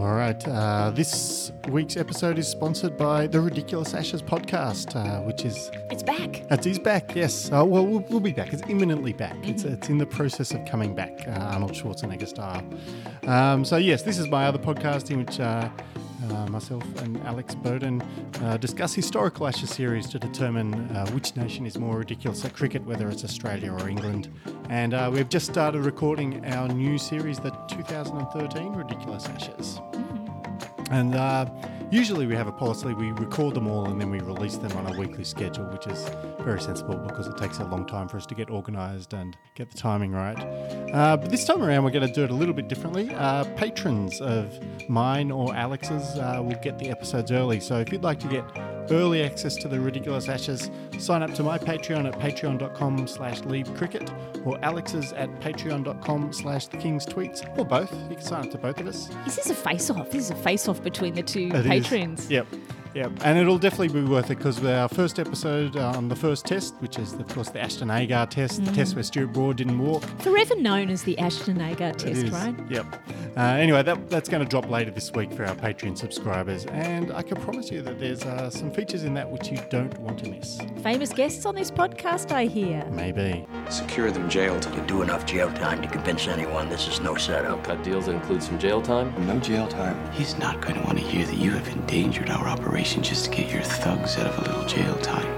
All 0.00 0.14
right. 0.14 0.48
Uh, 0.48 0.90
this 0.94 1.52
week's 1.68 1.98
episode 1.98 2.38
is 2.38 2.48
sponsored 2.48 2.96
by 2.96 3.26
the 3.26 3.38
Ridiculous 3.38 3.92
Ashes 3.92 4.22
podcast, 4.22 4.96
uh, 4.96 5.20
which 5.24 5.44
is 5.44 5.70
It's 5.90 6.02
back. 6.02 6.40
it 6.50 6.64
is 6.66 6.78
back. 6.78 7.14
Yes. 7.14 7.48
Uh, 7.52 7.66
well, 7.66 7.84
well, 7.86 8.02
we'll 8.08 8.18
be 8.20 8.32
back. 8.32 8.54
It's 8.54 8.62
imminently 8.66 9.12
back. 9.12 9.36
It's 9.46 9.64
it's 9.64 9.90
in 9.90 9.98
the 9.98 10.06
process 10.06 10.52
of 10.52 10.64
coming 10.64 10.94
back, 10.94 11.28
uh, 11.28 11.32
Arnold 11.52 11.72
Schwarzenegger 11.72 12.26
style. 12.26 12.64
Um, 13.26 13.62
so 13.62 13.76
yes, 13.76 14.00
this 14.02 14.18
is 14.18 14.26
my 14.28 14.46
other 14.46 14.58
podcast 14.58 15.10
in 15.10 15.18
which. 15.18 15.38
Uh, 16.28 16.46
myself 16.48 16.84
and 17.02 17.16
Alex 17.24 17.54
Bowden 17.54 18.02
uh, 18.42 18.56
discuss 18.58 18.92
historical 18.92 19.46
Ashes 19.46 19.70
series 19.70 20.06
to 20.10 20.18
determine 20.18 20.74
uh, 20.90 21.08
which 21.12 21.34
nation 21.34 21.64
is 21.64 21.78
more 21.78 21.98
ridiculous 21.98 22.44
at 22.44 22.52
cricket, 22.52 22.84
whether 22.84 23.08
it's 23.08 23.24
Australia 23.24 23.72
or 23.72 23.88
England. 23.88 24.28
And 24.68 24.92
uh, 24.92 25.10
we've 25.12 25.28
just 25.28 25.46
started 25.46 25.80
recording 25.80 26.44
our 26.44 26.68
new 26.68 26.98
series, 26.98 27.38
the 27.38 27.50
2013 27.68 28.72
Ridiculous 28.74 29.26
Ashes. 29.26 29.80
And 30.90 31.14
uh, 31.14 31.46
usually 31.90 32.26
we 32.26 32.34
have 32.34 32.46
a 32.46 32.52
policy, 32.52 32.94
we 32.94 33.10
record 33.12 33.54
them 33.54 33.66
all 33.66 33.86
and 33.86 34.00
then 34.00 34.10
we 34.10 34.20
release 34.20 34.56
them 34.56 34.72
on 34.76 34.94
a 34.94 34.98
weekly 34.98 35.24
schedule, 35.24 35.64
which 35.66 35.86
is 35.86 36.08
very 36.40 36.60
sensible 36.60 36.96
because 36.96 37.26
it 37.26 37.36
takes 37.36 37.58
a 37.58 37.64
long 37.64 37.86
time 37.86 38.08
for 38.08 38.16
us 38.16 38.26
to 38.26 38.34
get 38.34 38.50
organised 38.50 39.12
and 39.12 39.36
get 39.54 39.70
the 39.70 39.76
timing 39.76 40.12
right. 40.12 40.38
Uh, 40.92 41.16
but 41.16 41.30
this 41.30 41.44
time 41.44 41.62
around, 41.62 41.84
we're 41.84 41.90
going 41.90 42.06
to 42.06 42.14
do 42.14 42.24
it 42.24 42.30
a 42.30 42.34
little 42.34 42.54
bit 42.54 42.68
differently. 42.68 43.12
Uh, 43.14 43.44
patrons 43.56 44.20
of 44.20 44.58
mine 44.88 45.30
or 45.30 45.54
Alex's 45.54 46.16
uh, 46.16 46.40
will 46.42 46.58
get 46.62 46.78
the 46.78 46.90
episodes 46.90 47.32
early. 47.32 47.60
So 47.60 47.78
if 47.80 47.92
you'd 47.92 48.04
like 48.04 48.20
to 48.20 48.28
get 48.28 48.44
early 48.90 49.22
access 49.22 49.56
to 49.56 49.68
the 49.68 49.78
ridiculous 49.80 50.28
ashes, 50.28 50.70
sign 50.98 51.22
up 51.22 51.32
to 51.34 51.42
my 51.42 51.58
Patreon 51.58 52.06
at 52.06 52.18
patreon.com 52.18 53.06
slash 53.06 53.40
lieb 53.42 53.74
cricket 53.76 54.10
or 54.44 54.58
Alex's 54.64 55.12
at 55.12 55.28
patreon.com 55.40 56.32
slash 56.32 56.66
the 56.66 56.76
king's 56.76 57.06
tweets 57.06 57.46
or 57.58 57.64
both. 57.64 57.92
You 58.08 58.16
can 58.16 58.24
sign 58.24 58.44
up 58.46 58.50
to 58.52 58.58
both 58.58 58.80
of 58.80 58.86
us. 58.86 59.08
Is 59.26 59.36
this 59.36 59.50
a 59.50 59.54
face-off? 59.54 60.10
This 60.10 60.24
is 60.26 60.30
a 60.30 60.36
face-off 60.36 60.82
between 60.82 61.14
the 61.14 61.22
two 61.22 61.48
It 61.52 61.54
is. 61.54 61.66
patrons. 61.66 62.30
Yep. 62.30 62.46
Yep. 62.94 63.12
And 63.24 63.38
it'll 63.38 63.58
definitely 63.58 63.88
be 63.88 64.02
worth 64.06 64.30
it 64.30 64.36
because 64.36 64.64
our 64.64 64.88
first 64.88 65.18
episode 65.18 65.76
uh, 65.76 65.92
on 65.96 66.08
the 66.08 66.16
first 66.16 66.46
test, 66.46 66.74
which 66.80 66.98
is, 66.98 67.12
of 67.12 67.28
course, 67.28 67.50
the 67.50 67.60
Ashton 67.60 67.90
Agar 67.90 68.26
test, 68.26 68.64
the 68.64 68.72
test 68.72 68.94
where 68.94 69.04
Stuart 69.04 69.32
Broad 69.32 69.56
didn't 69.56 69.78
walk. 69.78 70.02
Forever 70.20 70.56
known 70.56 70.90
as 70.90 71.04
the 71.04 71.18
Ashton 71.18 71.60
Agar 71.60 71.92
test, 71.92 72.24
is. 72.24 72.30
right? 72.30 72.54
Yep. 72.68 72.86
Uh, 73.36 73.40
anyway, 73.40 73.82
that, 73.82 74.10
that's 74.10 74.28
going 74.28 74.42
to 74.42 74.48
drop 74.48 74.68
later 74.68 74.90
this 74.90 75.12
week 75.12 75.32
for 75.32 75.44
our 75.44 75.54
Patreon 75.54 75.96
subscribers. 75.96 76.66
And 76.66 77.12
I 77.12 77.22
can 77.22 77.40
promise 77.40 77.70
you 77.70 77.80
that 77.82 78.00
there's 78.00 78.24
uh, 78.24 78.50
some 78.50 78.72
features 78.72 79.04
in 79.04 79.14
that 79.14 79.30
which 79.30 79.50
you 79.50 79.58
don't 79.70 79.96
want 80.00 80.18
to 80.24 80.30
miss. 80.30 80.58
Famous 80.82 81.12
guests 81.12 81.46
on 81.46 81.54
this 81.54 81.70
podcast, 81.70 82.32
I 82.32 82.46
hear. 82.46 82.84
Maybe. 82.90 83.46
Secure 83.68 84.10
them 84.10 84.28
jailed. 84.28 84.68
You 84.74 84.82
do 84.82 85.02
enough 85.02 85.26
jail 85.26 85.52
time 85.52 85.80
to 85.82 85.88
convince 85.88 86.26
anyone 86.26 86.68
this 86.68 86.88
is 86.88 87.00
no 87.00 87.14
setup. 87.14 87.62
Cut 87.62 87.82
deals 87.84 88.06
that 88.06 88.14
include 88.14 88.42
some 88.42 88.58
jail 88.58 88.82
time. 88.82 89.14
No 89.26 89.38
jail 89.38 89.68
time. 89.68 90.10
He's 90.12 90.36
not 90.38 90.60
going 90.60 90.74
to 90.74 90.80
want 90.82 90.98
to 90.98 91.04
hear 91.04 91.24
that 91.24 91.36
you 91.36 91.52
have 91.52 91.68
endangered 91.68 92.30
our 92.30 92.48
operation 92.48 92.79
just 92.80 93.26
to 93.26 93.30
get 93.30 93.52
your 93.52 93.62
thugs 93.62 94.16
out 94.16 94.26
of 94.26 94.38
a 94.38 94.40
little 94.50 94.64
jail 94.64 94.96
time. 95.02 95.30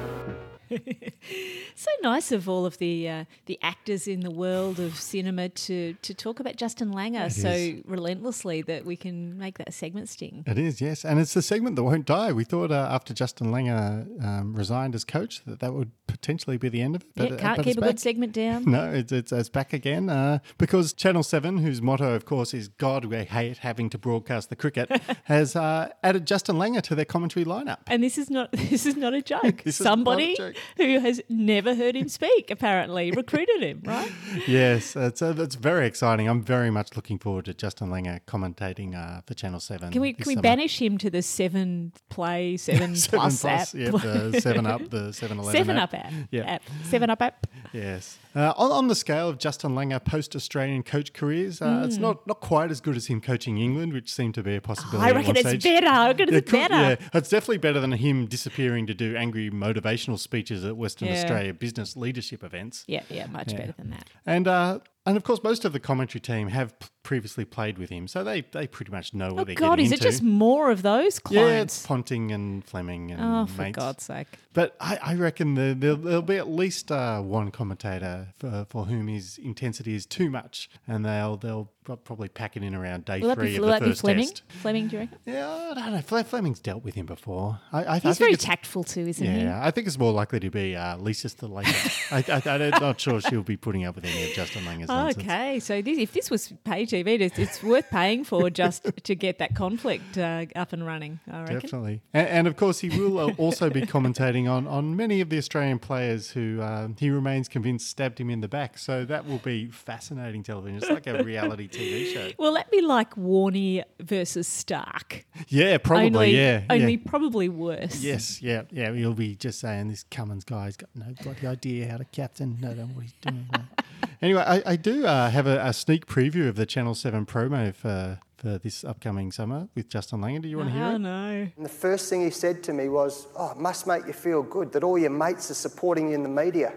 Nice 2.02 2.32
of 2.32 2.48
all 2.48 2.66
of 2.66 2.78
the 2.78 3.08
uh, 3.08 3.24
the 3.46 3.58
actors 3.62 4.06
in 4.08 4.20
the 4.20 4.30
world 4.30 4.78
of 4.80 4.96
cinema 4.96 5.48
to 5.50 5.94
to 6.02 6.14
talk 6.14 6.40
about 6.40 6.56
Justin 6.56 6.92
Langer 6.92 7.26
It 7.26 7.32
so 7.32 7.48
is. 7.50 7.82
relentlessly 7.86 8.62
that 8.62 8.84
we 8.84 8.96
can 8.96 9.38
make 9.38 9.58
that 9.58 9.72
segment 9.72 10.08
sting. 10.08 10.44
It 10.46 10.58
is, 10.58 10.80
yes. 10.80 11.04
And 11.04 11.18
it's 11.20 11.34
the 11.34 11.42
segment 11.42 11.76
that 11.76 11.84
won't 11.84 12.04
die. 12.06 12.32
We 12.32 12.44
thought 12.44 12.70
uh, 12.70 12.88
after 12.90 13.14
Justin 13.14 13.48
Langer 13.48 14.06
um, 14.24 14.54
resigned 14.54 14.94
as 14.94 15.04
coach 15.04 15.44
that 15.46 15.60
that 15.60 15.72
would 15.74 15.90
potentially 16.06 16.56
be 16.58 16.68
the 16.68 16.82
end 16.82 16.96
of 16.96 17.02
it. 17.02 17.08
yeah, 17.14 17.24
uh, 17.24 17.36
can't 17.38 17.56
but 17.56 17.64
keep 17.64 17.78
a 17.78 17.80
back. 17.80 17.90
good 17.90 18.00
segment 18.00 18.32
down. 18.32 18.64
No, 18.72 18.90
it's, 18.90 19.12
it's, 19.12 19.32
it's 19.32 19.48
back 19.50 19.72
again 19.74 20.08
uh, 20.08 20.38
because 20.56 20.92
Channel 20.94 21.22
7, 21.22 21.58
whose 21.58 21.82
motto, 21.82 22.14
of 22.14 22.24
course, 22.24 22.54
is 22.54 22.68
God, 22.68 23.04
we 23.04 23.16
hate 23.24 23.58
having 23.58 23.90
to 23.90 23.98
broadcast 23.98 24.48
the 24.48 24.56
cricket, 24.56 24.88
has 25.24 25.54
uh, 25.56 25.88
added 26.02 26.26
Justin 26.26 26.56
Langer 26.56 26.80
to 26.82 26.94
their 26.94 27.04
commentary 27.04 27.44
lineup. 27.44 27.78
And 27.86 28.02
this 28.02 28.16
is 28.18 28.30
not 28.30 28.50
this 28.72 28.86
is 28.86 28.96
not 28.96 29.12
a 29.14 29.20
joke. 29.22 29.42
Not 29.44 29.66
a 29.66 29.72
Somebody 29.72 30.36
joke. 30.36 30.54
who 30.78 30.98
has 31.00 31.20
never 31.28 31.74
heard 31.74 31.91
him 31.96 32.08
speak 32.08 32.50
apparently 32.50 33.10
recruited 33.10 33.62
him, 33.62 33.82
right? 33.84 34.10
yes, 34.46 34.96
it's, 34.96 35.22
uh, 35.22 35.34
it's 35.38 35.54
very 35.54 35.86
exciting. 35.86 36.28
I'm 36.28 36.42
very 36.42 36.70
much 36.70 36.96
looking 36.96 37.18
forward 37.18 37.44
to 37.46 37.54
Justin 37.54 37.88
Langer 37.90 38.20
commentating 38.26 38.94
uh, 38.94 39.20
for 39.26 39.34
Channel 39.34 39.60
7. 39.60 39.90
Can 39.92 40.00
we 40.00 40.12
can 40.12 40.24
we 40.26 40.34
summer. 40.34 40.42
banish 40.42 40.80
him 40.80 40.98
to 40.98 41.10
the 41.10 41.22
seven 41.22 41.92
play 42.10 42.56
seven, 42.56 42.96
Seven 42.96 43.18
plus, 43.20 43.40
plus, 43.40 43.74
app? 43.74 43.80
yep, 43.80 43.92
the 44.32 44.40
7 44.40 44.66
Up, 44.66 44.90
the 44.90 45.12
7 45.12 45.38
Eleven 45.38 45.52
Seven 45.58 45.76
app. 45.76 45.94
up 45.94 46.04
app. 46.06 46.12
Yeah. 46.30 46.42
app. 46.54 46.62
Seven 46.84 47.10
up 47.10 47.22
app. 47.22 47.46
Yes. 47.72 48.18
Uh, 48.34 48.52
on, 48.56 48.70
on 48.72 48.88
the 48.88 48.94
scale 48.94 49.28
of 49.28 49.38
Justin 49.38 49.72
Langer 49.72 50.02
post 50.04 50.34
Australian 50.34 50.82
coach 50.82 51.12
careers, 51.12 51.60
uh, 51.60 51.82
it's 51.86 51.98
not, 51.98 52.26
not 52.26 52.40
quite 52.40 52.70
as 52.70 52.80
good 52.80 52.96
as 52.96 53.06
him 53.06 53.20
coaching 53.20 53.58
England, 53.58 53.92
which 53.92 54.12
seemed 54.12 54.34
to 54.34 54.42
be 54.42 54.56
a 54.56 54.60
possibility. 54.60 54.96
Hmm. 54.98 55.04
I 55.04 55.10
reckon 55.12 55.36
it's 55.36 55.48
stage. 55.48 55.62
better. 55.64 55.86
I 55.86 56.06
reckon 56.08 56.34
it's 56.34 56.50
could- 56.50 56.58
better. 56.70 56.74
Yeah, 56.74 56.96
it's 57.12 57.28
definitely 57.28 57.58
better 57.58 57.80
than 57.80 57.92
him 57.92 58.26
disappearing 58.26 58.86
to 58.86 58.94
do 58.94 59.16
angry 59.16 59.50
motivational 59.50 60.18
speeches 60.18 60.64
at 60.64 60.76
Western 60.76 61.08
Yeah. 61.08 61.14
Australia 61.14 61.52
business 61.54 61.96
leadership 61.96 62.42
events. 62.42 62.84
Yeah, 62.86 63.02
yeah, 63.10 63.26
much 63.26 63.52
Yeah. 63.52 63.58
better 63.58 63.74
than 63.76 63.90
that. 63.90 64.08
And 64.24 64.48
uh, 64.48 64.78
and 65.04 65.16
of 65.16 65.24
course, 65.24 65.42
most 65.42 65.64
of 65.64 65.72
the 65.72 65.80
commentary 65.80 66.20
team 66.20 66.48
have 66.48 66.74
previously 67.02 67.44
played 67.44 67.76
with 67.78 67.90
him, 67.90 68.06
so 68.06 68.22
they, 68.22 68.42
they 68.52 68.66
pretty 68.66 68.92
much 68.92 69.12
know 69.12 69.32
what 69.34 69.40
Oh 69.40 69.44
they're 69.44 69.54
God, 69.54 69.70
getting 69.76 69.86
into. 69.86 69.94
Oh 69.94 69.98
god, 69.98 70.00
is 70.00 70.00
it 70.00 70.00
just 70.00 70.22
more 70.22 70.70
of 70.70 70.82
those 70.82 71.20
yeah, 71.30 71.60
it's 71.60 71.84
Ponting 71.84 72.30
and 72.30 72.64
Fleming 72.64 73.10
and 73.10 73.20
oh, 73.20 73.46
for 73.46 73.62
mates. 73.62 73.76
God's 73.76 74.04
sake. 74.04 74.28
But 74.52 74.76
I, 74.80 74.98
I 75.02 75.14
reckon 75.14 75.54
the, 75.54 75.74
there'll, 75.76 75.96
there'll 75.96 76.22
be 76.22 76.36
at 76.36 76.48
least 76.48 76.92
uh, 76.92 77.20
one 77.20 77.50
commentator 77.50 78.28
for, 78.36 78.66
for 78.68 78.84
whom 78.84 79.08
his 79.08 79.38
intensity 79.38 79.94
is 79.94 80.06
too 80.06 80.30
much, 80.30 80.70
and 80.86 81.04
they'll 81.04 81.36
they'll 81.36 81.70
probably 81.84 82.28
pack 82.28 82.56
it 82.56 82.62
in 82.62 82.74
around 82.74 83.04
day 83.04 83.20
Will 83.20 83.34
three 83.34 83.50
be, 83.50 83.56
of 83.56 83.62
the 83.62 83.78
first 83.86 84.00
Fleming? 84.02 84.28
test. 84.28 84.42
Fleming, 84.48 84.88
do 84.88 84.96
you 84.96 85.00
reckon? 85.00 85.18
Yeah, 85.26 85.50
I 85.50 85.74
don't 85.74 85.92
know. 85.92 86.00
Fle- 86.00 86.20
Fleming's 86.20 86.60
dealt 86.60 86.84
with 86.84 86.94
him 86.94 87.06
before. 87.06 87.60
I, 87.72 87.82
I, 87.82 87.90
I 87.90 87.94
He's 87.94 88.02
think 88.02 88.18
very 88.18 88.36
tactful 88.36 88.84
too, 88.84 89.06
isn't 89.08 89.26
he? 89.26 89.42
Yeah, 89.42 89.60
I 89.62 89.70
think 89.70 89.86
it's 89.86 89.98
more 89.98 90.12
likely 90.12 90.40
to 90.40 90.50
be 90.50 90.76
uh, 90.76 90.96
Lisa 90.98 91.28
Sthalekar. 91.28 92.12
I, 92.48 92.50
I, 92.50 92.70
I'm 92.70 92.80
not 92.80 93.00
sure 93.00 93.20
she'll 93.20 93.42
be 93.42 93.56
putting 93.56 93.84
up 93.84 93.96
with 93.96 94.04
any 94.04 94.24
of 94.24 94.34
Justin 94.34 94.64
Langer's 94.64 94.88
nonsense. 94.88 95.24
Okay, 95.24 95.60
so 95.60 95.82
this, 95.82 95.98
if 95.98 96.12
this 96.12 96.30
was 96.30 96.52
pay 96.64 96.86
TV, 96.86 97.20
it's, 97.20 97.38
it's 97.38 97.62
worth 97.62 97.90
paying 97.90 98.24
for 98.24 98.48
just 98.50 98.86
to 99.04 99.14
get 99.14 99.38
that 99.38 99.54
conflict 99.54 100.16
uh, 100.18 100.46
up 100.54 100.72
and 100.72 100.86
running. 100.86 101.20
I 101.30 101.40
reckon. 101.40 101.60
Definitely. 101.60 102.02
And, 102.14 102.28
and 102.28 102.46
of 102.46 102.56
course, 102.56 102.80
he 102.80 102.88
will 102.88 103.18
uh, 103.18 103.32
also 103.38 103.70
be 103.70 103.82
commentating 103.82 104.50
on, 104.50 104.66
on 104.66 104.94
many 104.96 105.20
of 105.20 105.30
the 105.30 105.38
Australian 105.38 105.78
players 105.78 106.30
who 106.30 106.60
uh, 106.60 106.88
he 106.96 107.10
remains 107.10 107.48
convinced 107.48 107.88
stabbed 107.88 108.20
him 108.20 108.30
in 108.30 108.40
the 108.40 108.48
back. 108.48 108.78
So 108.78 109.04
that 109.04 109.26
will 109.26 109.38
be 109.38 109.66
fascinating 109.66 110.42
television. 110.42 110.78
It's 110.78 110.88
like 110.88 111.06
a 111.06 111.22
reality 111.24 111.68
TV 111.72 112.12
show. 112.12 112.30
Will 112.38 112.54
that 112.54 112.70
be 112.70 112.80
like 112.80 113.14
Warney 113.16 113.82
versus 114.00 114.48
Starc? 114.48 115.24
Yeah, 115.48 115.78
probably. 115.78 116.06
only, 116.06 116.36
yeah. 116.36 116.62
Only 116.70 116.94
yeah. 116.94 117.02
probably 117.06 117.48
worse. 117.48 118.00
Yes, 118.00 118.42
yeah, 118.42 118.62
yeah. 118.70 118.92
You'll 118.92 119.14
be 119.14 119.34
just 119.34 119.60
saying 119.60 119.88
this 119.88 120.04
Cummins 120.10 120.44
guy's 120.44 120.76
got 120.76 120.90
no 120.94 121.14
bloody 121.22 121.46
idea 121.46 121.88
how 121.90 121.96
to 121.96 122.04
captain. 122.04 122.58
No, 122.60 122.72
know 122.72 122.84
what 122.84 123.02
he's 123.02 123.12
doing. 123.20 123.48
anyway, 124.22 124.42
I, 124.46 124.62
I 124.72 124.76
do 124.76 125.06
uh, 125.06 125.30
have 125.30 125.46
a, 125.46 125.64
a 125.64 125.72
sneak 125.72 126.06
preview 126.06 126.48
of 126.48 126.56
the 126.56 126.66
Channel 126.66 126.94
Seven 126.94 127.26
promo 127.26 127.74
for 127.74 128.18
for 128.42 128.58
this 128.58 128.82
upcoming 128.82 129.30
summer 129.30 129.68
with 129.76 129.88
Justin 129.88 130.20
Langer. 130.20 130.42
Do 130.42 130.48
you 130.48 130.58
want 130.58 130.70
to 130.70 130.74
hear 130.74 130.84
Oh 130.84 130.94
it? 130.96 130.98
no. 130.98 131.48
And 131.56 131.64
the 131.64 131.68
first 131.68 132.10
thing 132.10 132.22
he 132.22 132.30
said 132.30 132.62
to 132.64 132.72
me 132.72 132.88
was, 132.88 133.28
Oh, 133.36 133.52
it 133.52 133.56
must 133.56 133.86
make 133.86 134.04
you 134.06 134.12
feel 134.12 134.42
good 134.42 134.72
that 134.72 134.82
all 134.82 134.98
your 134.98 135.10
mates 135.10 135.50
are 135.52 135.54
supporting 135.54 136.08
you 136.08 136.16
in 136.16 136.24
the 136.24 136.28
media. 136.28 136.72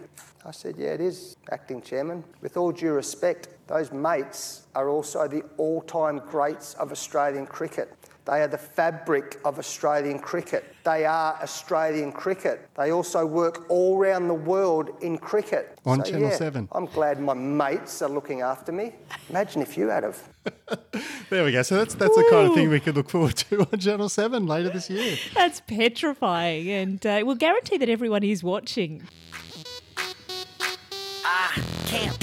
I 0.46 0.52
said, 0.52 0.76
Yeah, 0.78 0.90
it 0.90 1.02
is, 1.02 1.36
acting 1.52 1.82
chairman. 1.82 2.24
With 2.42 2.56
all 2.56 2.72
due 2.72 2.92
respect, 2.94 3.48
those 3.68 3.92
mates 3.92 4.64
are 4.76 4.90
also 4.90 5.28
the 5.28 5.44
all 5.58 5.82
time 5.82 6.20
greats 6.20 6.74
of 6.76 6.92
Australian 6.92 7.46
cricket. 7.48 7.92
They 8.26 8.42
are 8.42 8.48
the 8.48 8.58
fabric 8.58 9.40
of 9.46 9.60
Australian 9.60 10.18
cricket. 10.18 10.66
They 10.84 11.06
are 11.06 11.38
Australian 11.44 12.12
cricket. 12.12 12.68
They 12.76 12.92
also 12.92 13.24
work 13.24 13.66
all 13.70 14.00
around 14.00 14.28
the 14.30 14.34
world 14.34 14.90
in 15.02 15.20
cricket. 15.20 15.78
On 15.86 16.04
So, 16.04 16.12
Channel 16.12 16.30
yeah, 16.30 16.36
7. 16.36 16.68
I'm 16.72 16.88
glad 16.88 17.20
my 17.20 17.36
mates 17.36 18.02
are 18.02 18.10
looking 18.10 18.42
after 18.42 18.72
me. 18.72 18.94
Imagine 19.30 19.62
if 19.62 19.78
you 19.78 19.90
had 19.90 20.04
have. 20.04 20.22
There 21.30 21.44
we 21.44 21.52
go. 21.52 21.62
So 21.64 21.76
that's 21.78 21.96
that's 21.96 22.16
the 22.16 22.28
kind 22.30 22.48
of 22.48 22.54
thing 22.54 22.70
we 22.70 22.80
could 22.80 22.96
look 22.96 23.10
forward 23.10 23.36
to 23.36 23.62
on 23.72 23.80
Channel 23.80 24.10
Seven 24.10 24.46
later 24.46 24.70
this 24.70 24.90
year. 24.92 25.18
That's 25.34 25.60
petrifying, 25.62 26.70
and 26.70 27.04
uh, 27.06 27.22
we'll 27.26 27.36
guarantee 27.36 27.78
that 27.78 27.90
everyone 27.90 28.24
is 28.24 28.44
watching. 28.44 29.02
Ah, 31.26 31.54
can't 31.88 32.20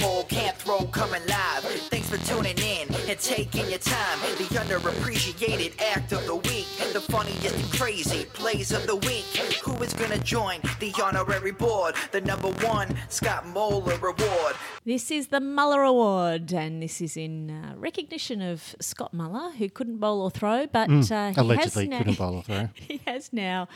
bowl, 0.77 0.87
coming 0.87 1.21
live. 1.27 1.63
Thanks 1.91 2.09
for 2.09 2.17
tuning 2.25 2.57
in 2.57 2.87
and 3.09 3.19
taking 3.19 3.69
your 3.69 3.79
time. 3.79 4.19
The 4.37 4.45
underappreciated 4.55 5.79
act 5.81 6.11
of 6.13 6.25
the 6.25 6.35
week, 6.35 6.67
the 6.93 7.01
funniest 7.01 7.55
and 7.55 7.71
crazy 7.73 8.25
plays 8.33 8.71
of 8.71 8.85
the 8.87 8.95
week. 8.95 9.25
Who 9.63 9.73
is 9.83 9.93
gonna 9.93 10.17
join 10.19 10.59
the 10.79 10.93
honorary 11.01 11.51
board? 11.51 11.95
The 12.11 12.21
number 12.21 12.49
one 12.65 12.95
Scott 13.09 13.45
Muller 13.47 13.93
Award. 13.95 14.55
This 14.85 15.11
is 15.11 15.27
the 15.27 15.39
Muller 15.39 15.83
Award, 15.83 16.51
and 16.53 16.81
this 16.81 16.99
is 17.01 17.15
in 17.15 17.49
uh, 17.51 17.73
recognition 17.77 18.41
of 18.41 18.75
Scott 18.81 19.13
Muller, 19.13 19.51
who 19.51 19.69
couldn't 19.69 19.97
bowl 19.97 20.21
or 20.21 20.31
throw, 20.31 20.67
but 20.67 20.89
Mm, 20.89 21.09
uh, 21.11 21.33
he 21.33 21.39
allegedly 21.39 21.83
has 21.85 21.89
now, 21.89 21.97
couldn't 21.99 22.17
bowl 22.17 22.35
or 22.35 22.43
throw. 22.43 22.69
he 22.75 22.99
has 23.07 23.31
now 23.31 23.67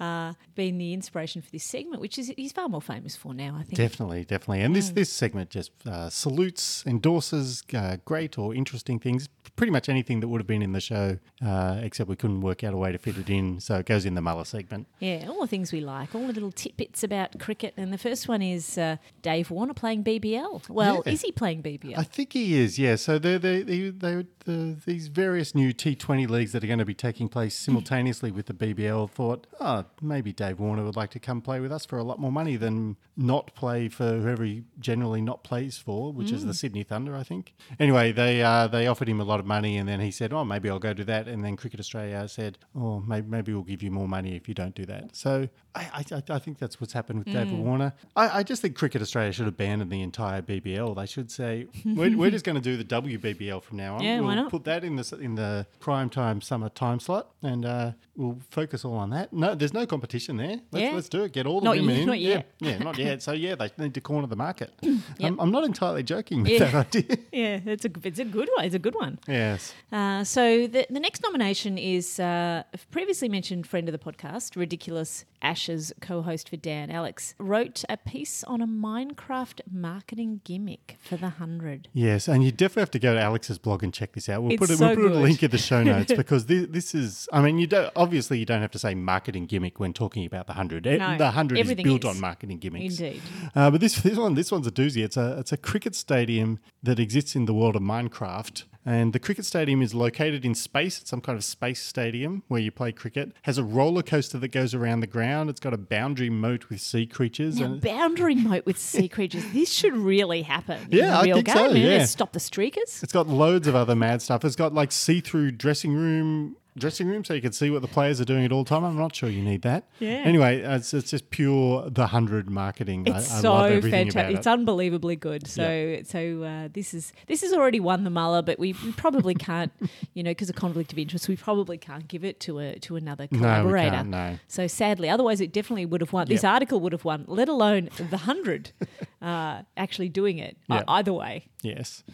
uh, 0.00 0.32
been 0.54 0.78
the 0.78 0.92
inspiration 0.92 1.40
for 1.42 1.50
this 1.50 1.62
segment, 1.64 2.00
which 2.00 2.18
is 2.18 2.32
he's 2.36 2.52
far 2.52 2.68
more 2.68 2.82
famous 2.82 3.14
for 3.14 3.32
now, 3.34 3.56
I 3.58 3.62
think. 3.62 3.76
Definitely, 3.76 4.24
definitely. 4.24 4.62
And 4.62 4.72
Mm. 4.72 4.76
this 4.76 4.90
this 4.90 5.12
segment 5.12 5.50
just 5.50 5.70
uh, 5.86 6.10
salutes, 6.50 6.84
endorses 6.86 7.62
uh, 7.74 7.96
great 8.04 8.38
or 8.38 8.54
interesting 8.54 8.98
things. 8.98 9.28
Pretty 9.56 9.70
much 9.70 9.88
anything 9.88 10.20
that 10.20 10.28
would 10.28 10.40
have 10.40 10.46
been 10.46 10.60
in 10.60 10.72
the 10.72 10.80
show, 10.80 11.18
uh, 11.44 11.78
except 11.82 12.10
we 12.10 12.16
couldn't 12.16 12.42
work 12.42 12.62
out 12.62 12.74
a 12.74 12.76
way 12.76 12.92
to 12.92 12.98
fit 12.98 13.16
it 13.16 13.30
in. 13.30 13.58
So 13.60 13.76
it 13.76 13.86
goes 13.86 14.04
in 14.04 14.14
the 14.14 14.20
Muller 14.20 14.44
segment. 14.44 14.86
Yeah, 15.00 15.26
all 15.28 15.40
the 15.40 15.46
things 15.46 15.72
we 15.72 15.80
like, 15.80 16.14
all 16.14 16.26
the 16.26 16.32
little 16.34 16.52
tidbits 16.52 17.02
about 17.02 17.38
cricket. 17.38 17.72
And 17.78 17.90
the 17.92 17.96
first 17.98 18.28
one 18.28 18.42
is 18.42 18.76
uh, 18.76 18.96
Dave 19.22 19.50
Warner 19.50 19.72
playing 19.72 20.04
BBL. 20.04 20.68
Well, 20.68 21.02
Yeah. 21.06 21.12
is 21.12 21.22
he 21.22 21.32
playing 21.32 21.62
BBL? 21.62 21.96
I 21.96 22.02
think 22.02 22.34
he 22.34 22.58
is, 22.58 22.78
yeah. 22.78 22.96
So 22.96 23.18
they 23.18 23.38
they 23.38 23.62
they 23.62 23.88
they 23.90 24.26
the, 24.44 24.76
these 24.84 25.08
various 25.08 25.54
new 25.54 25.72
T20 25.72 26.28
leagues 26.28 26.52
that 26.52 26.62
are 26.62 26.66
going 26.68 26.78
to 26.78 26.84
be 26.84 26.94
taking 26.94 27.28
place 27.28 27.56
simultaneously 27.56 28.30
with 28.30 28.46
the 28.46 28.54
BBL 28.54 29.08
thought, 29.10 29.46
oh, 29.58 29.84
maybe 30.02 30.32
Dave 30.32 30.60
Warner 30.60 30.84
would 30.84 30.96
like 30.96 31.10
to 31.12 31.18
come 31.18 31.40
play 31.40 31.60
with 31.60 31.72
us 31.72 31.86
for 31.86 31.98
a 31.98 32.04
lot 32.04 32.18
more 32.20 32.30
money 32.30 32.56
than 32.56 32.96
not 33.16 33.54
play 33.54 33.88
for 33.88 34.18
whoever 34.18 34.44
he 34.44 34.64
generally 34.78 35.20
not 35.22 35.42
plays 35.42 35.78
for, 35.78 36.12
which 36.12 36.30
is 36.36 36.44
the 36.44 36.52
Mm. 36.52 36.56
Sydney 36.62 36.82
Thunder, 36.84 37.16
I 37.16 37.22
think. 37.22 37.54
Anyway, 37.78 38.12
they 38.12 38.42
uh, 38.42 38.66
they 38.68 38.86
offered 38.86 39.08
him 39.08 39.20
a 39.20 39.24
lot 39.24 39.40
of 39.40 39.46
money, 39.46 39.76
and 39.78 39.88
then 39.88 40.00
he 40.00 40.10
said, 40.10 40.32
"Oh, 40.32 40.44
maybe 40.44 40.68
I'll 40.70 40.78
go 40.78 40.92
do 40.94 41.04
that." 41.04 41.26
And 41.28 41.44
then 41.44 41.56
Cricket 41.56 41.80
Australia 41.80 42.26
said, 42.28 42.58
"Oh, 42.74 43.00
maybe, 43.00 43.26
maybe 43.28 43.52
we'll 43.54 43.62
give 43.72 43.82
you 43.82 43.90
more 43.90 44.08
money 44.08 44.36
if 44.36 44.48
you 44.48 44.54
don't 44.54 44.74
do 44.74 44.86
that." 44.86 45.16
So 45.16 45.48
I, 45.76 46.04
I, 46.12 46.22
I 46.30 46.38
think 46.38 46.58
that's 46.58 46.80
what's 46.80 46.92
happened 46.92 47.20
with 47.20 47.26
David 47.32 47.54
Mm. 47.54 47.58
Warner. 47.64 47.92
I, 48.16 48.38
I 48.38 48.42
just 48.42 48.62
think 48.62 48.76
Cricket 48.76 49.02
Australia 49.02 49.32
should 49.32 49.46
abandon 49.48 49.88
the 49.88 50.00
entire 50.02 50.42
BBL. 50.42 50.96
They 50.96 51.06
should 51.06 51.30
say 51.30 51.66
we're, 51.84 52.16
we're 52.16 52.30
just 52.30 52.44
going 52.44 52.56
to 52.56 52.60
do 52.62 52.76
the 52.76 52.84
WBBL 52.84 53.62
from 53.62 53.76
now 53.76 53.96
on. 53.96 54.02
Yeah, 54.02 54.16
we'll 54.18 54.26
why 54.28 54.34
not? 54.36 54.50
Put 54.50 54.64
that 54.64 54.84
in 54.84 54.96
the 54.96 55.18
in 55.20 55.34
the 55.34 55.66
prime 55.80 56.08
time 56.10 56.40
summer 56.40 56.68
time 56.68 57.00
slot, 57.00 57.30
and 57.42 57.64
uh, 57.64 57.92
we'll 58.16 58.38
focus 58.50 58.84
all 58.84 58.94
on 58.94 59.10
that. 59.10 59.32
No, 59.32 59.54
there's 59.54 59.74
no 59.74 59.86
competition 59.86 60.36
there. 60.36 60.60
Let's, 60.70 60.82
Yeah. 60.84 60.90
let's 60.92 61.08
do 61.08 61.24
it. 61.24 61.32
Get 61.32 61.46
all 61.46 61.60
the 61.60 61.64
Not 61.66 61.76
women 61.76 61.94
yet- 61.94 62.00
in. 62.00 62.06
not 62.06 62.18
Yeah, 62.20 62.28
yet. 62.34 62.46
Yeah, 62.60 62.78
not 62.78 62.98
yet. 62.98 63.22
So 63.22 63.32
yeah, 63.32 63.54
they 63.54 63.70
need 63.78 63.94
to 63.94 64.00
corner 64.00 64.26
the 64.26 64.36
market. 64.36 64.72
Yep. 65.18 65.30
I'm, 65.32 65.40
I'm 65.40 65.50
not 65.50 65.64
entirely 65.64 66.02
joking 66.02 66.42
with 66.42 66.52
Yeah. 66.52 66.58
that 66.70 66.74
idea. 66.74 67.16
yeah, 67.32 67.60
it's 67.64 67.84
a 67.84 67.90
it's 68.02 68.18
a 68.18 68.24
good 68.24 68.48
one. 68.56 68.64
It's 68.66 68.74
a 68.74 68.78
good 68.78 68.94
one. 68.94 69.18
Yes. 69.28 69.72
Uh, 69.92 70.24
so 70.24 70.66
the 70.66 70.86
the 70.90 71.00
next 71.00 71.22
nomination 71.22 71.78
is 71.78 72.18
uh, 72.20 72.62
a 72.74 72.78
previously 72.90 73.28
mentioned 73.28 73.66
friend 73.66 73.88
of 73.88 73.92
the 73.92 73.98
podcast, 73.98 74.56
ridiculous 74.56 75.24
Ashes 75.66 75.92
co-host 76.00 76.48
for 76.48 76.56
Dan 76.56 76.92
Alex, 76.92 77.34
wrote 77.38 77.84
a 77.88 77.96
piece 77.96 78.44
on 78.44 78.62
a 78.62 78.68
Minecraft 78.68 79.62
marketing 79.68 80.40
gimmick 80.44 80.96
for 81.00 81.16
the 81.16 81.30
hundred. 81.30 81.88
Yes, 81.92 82.28
and 82.28 82.44
you 82.44 82.52
definitely 82.52 82.82
have 82.82 82.90
to 82.92 82.98
go 83.00 83.14
to 83.14 83.20
Alex's 83.20 83.58
blog 83.58 83.82
and 83.82 83.92
check 83.92 84.12
this 84.12 84.28
out. 84.28 84.42
We'll 84.42 84.52
It's 84.52 84.60
put 84.60 84.70
a, 84.70 84.76
so 84.76 84.86
we'll 84.86 85.08
put 85.08 85.12
a 85.12 85.18
link 85.18 85.42
in 85.42 85.50
the 85.50 85.58
show 85.58 85.82
notes 85.82 86.12
because 86.12 86.46
this, 86.46 86.68
this 86.70 86.94
is. 86.94 87.28
I 87.32 87.42
mean, 87.42 87.58
you 87.58 87.66
don't 87.66 87.92
obviously 87.96 88.38
you 88.38 88.46
don't 88.46 88.60
have 88.60 88.70
to 88.72 88.78
say 88.78 88.94
marketing 88.94 89.46
gimmick 89.46 89.80
when 89.80 89.92
talking 89.92 90.24
about 90.24 90.46
the 90.46 90.52
hundred. 90.52 90.84
No, 90.84 91.18
the 91.18 91.32
hundred 91.32 91.58
is 91.58 91.74
built 91.74 92.04
is. 92.04 92.10
on 92.10 92.20
marketing 92.20 92.58
gimmicks. 92.58 93.00
Indeed. 93.00 93.22
Uh, 93.52 93.68
but 93.68 93.80
this 93.80 93.96
this 94.02 94.16
one 94.16 94.34
this 94.34 94.52
one's 94.52 94.68
a 94.68 94.72
doozy. 94.72 95.02
It's 95.04 95.16
a 95.16 95.36
it's 95.40 95.50
a 95.50 95.56
cricket 95.56 95.96
stadium 95.96 96.60
that 96.80 97.00
exists 97.00 97.34
in 97.34 97.46
the 97.46 97.54
world 97.54 97.74
of 97.74 97.82
Minecraft. 97.82 98.62
And 98.86 99.12
the 99.12 99.18
cricket 99.18 99.44
stadium 99.44 99.82
is 99.82 99.94
located 99.94 100.44
in 100.44 100.54
space. 100.54 101.00
It's 101.00 101.10
some 101.10 101.20
kind 101.20 101.36
of 101.36 101.42
space 101.42 101.82
stadium 101.82 102.44
where 102.46 102.60
you 102.60 102.70
play 102.70 102.92
cricket. 102.92 103.32
Has 103.42 103.58
a 103.58 103.64
roller 103.64 104.04
coaster 104.04 104.38
that 104.38 104.48
goes 104.48 104.74
around 104.74 105.00
the 105.00 105.08
ground. 105.08 105.50
It's 105.50 105.58
got 105.58 105.74
a 105.74 105.76
boundary 105.76 106.30
moat 106.30 106.70
with 106.70 106.80
sea 106.80 107.04
creatures. 107.04 107.58
Now, 107.58 107.66
and 107.66 107.80
boundary 107.80 108.36
moat 108.36 108.64
with 108.64 108.78
sea 108.78 109.08
creatures. 109.08 109.44
This 109.52 109.72
should 109.72 109.96
really 109.96 110.42
happen. 110.42 110.86
Yeah, 110.88 111.16
a 111.16 111.18
I 111.18 111.22
think 111.32 111.46
game. 111.46 111.56
so, 111.56 111.72
yeah. 111.72 112.04
Stop 112.04 112.32
the 112.32 112.38
streakers. 112.38 113.02
It's 113.02 113.12
got 113.12 113.26
loads 113.26 113.66
of 113.66 113.74
other 113.74 113.96
mad 113.96 114.22
stuff. 114.22 114.44
It's 114.44 114.54
got 114.54 114.72
like 114.72 114.92
see-through 114.92 115.50
dressing 115.52 115.92
room 115.92 116.56
dressing 116.76 117.08
room 117.08 117.24
so 117.24 117.34
you 117.34 117.40
can 117.40 117.52
see 117.52 117.70
what 117.70 117.82
the 117.82 117.88
players 117.88 118.20
are 118.20 118.24
doing 118.24 118.44
at 118.44 118.52
all 118.52 118.64
time. 118.64 118.84
I'm 118.84 118.96
not 118.96 119.14
sure 119.14 119.28
you 119.28 119.42
need 119.42 119.62
that. 119.62 119.84
Yeah. 119.98 120.10
Anyway, 120.24 120.60
it's, 120.60 120.92
it's 120.94 121.10
just 121.10 121.30
pure 121.30 121.88
the 121.90 122.06
hundred 122.08 122.50
marketing. 122.50 123.04
It's 123.06 123.30
I 123.32 123.40
so 123.40 123.52
love 123.52 123.70
fantastic. 123.82 124.12
about 124.14 124.32
It's 124.32 124.46
it. 124.46 124.50
unbelievably 124.50 125.16
good. 125.16 125.46
So, 125.46 125.98
so 126.04 126.42
uh, 126.42 126.68
this 126.72 126.94
is 126.94 127.12
this 127.26 127.40
has 127.42 127.52
already 127.52 127.80
won 127.80 128.04
the 128.04 128.10
Muller, 128.10 128.42
but 128.42 128.58
we, 128.58 128.74
we 128.84 128.92
probably 128.92 129.34
can't, 129.48 129.72
you 130.14 130.22
know, 130.22 130.30
because 130.30 130.50
of 130.50 130.56
conflict 130.56 130.92
of 130.92 130.98
interest, 130.98 131.28
we 131.28 131.36
probably 131.36 131.78
can't 131.78 132.08
give 132.08 132.24
it 132.24 132.40
to 132.40 132.58
a 132.58 132.78
to 132.80 132.96
another 132.96 133.28
we 133.30 133.38
collaborator. 133.38 133.90
can't, 133.90 134.08
no. 134.08 134.38
So 134.48 134.66
sadly, 134.66 135.08
otherwise 135.08 135.40
it 135.40 135.52
definitely 135.52 135.86
would 135.86 136.00
have 136.00 136.12
won. 136.12 136.28
This 136.28 136.44
article 136.44 136.80
would 136.80 136.92
have 136.92 137.04
won, 137.04 137.24
let 137.26 137.48
alone 137.48 137.88
the 137.98 138.18
hundred 138.18 138.72
uh, 139.22 139.62
actually 139.76 140.08
doing 140.08 140.38
it. 140.38 140.56
Uh, 140.68 140.82
either 140.88 141.12
way, 141.12 141.44
Yes. 141.66 142.04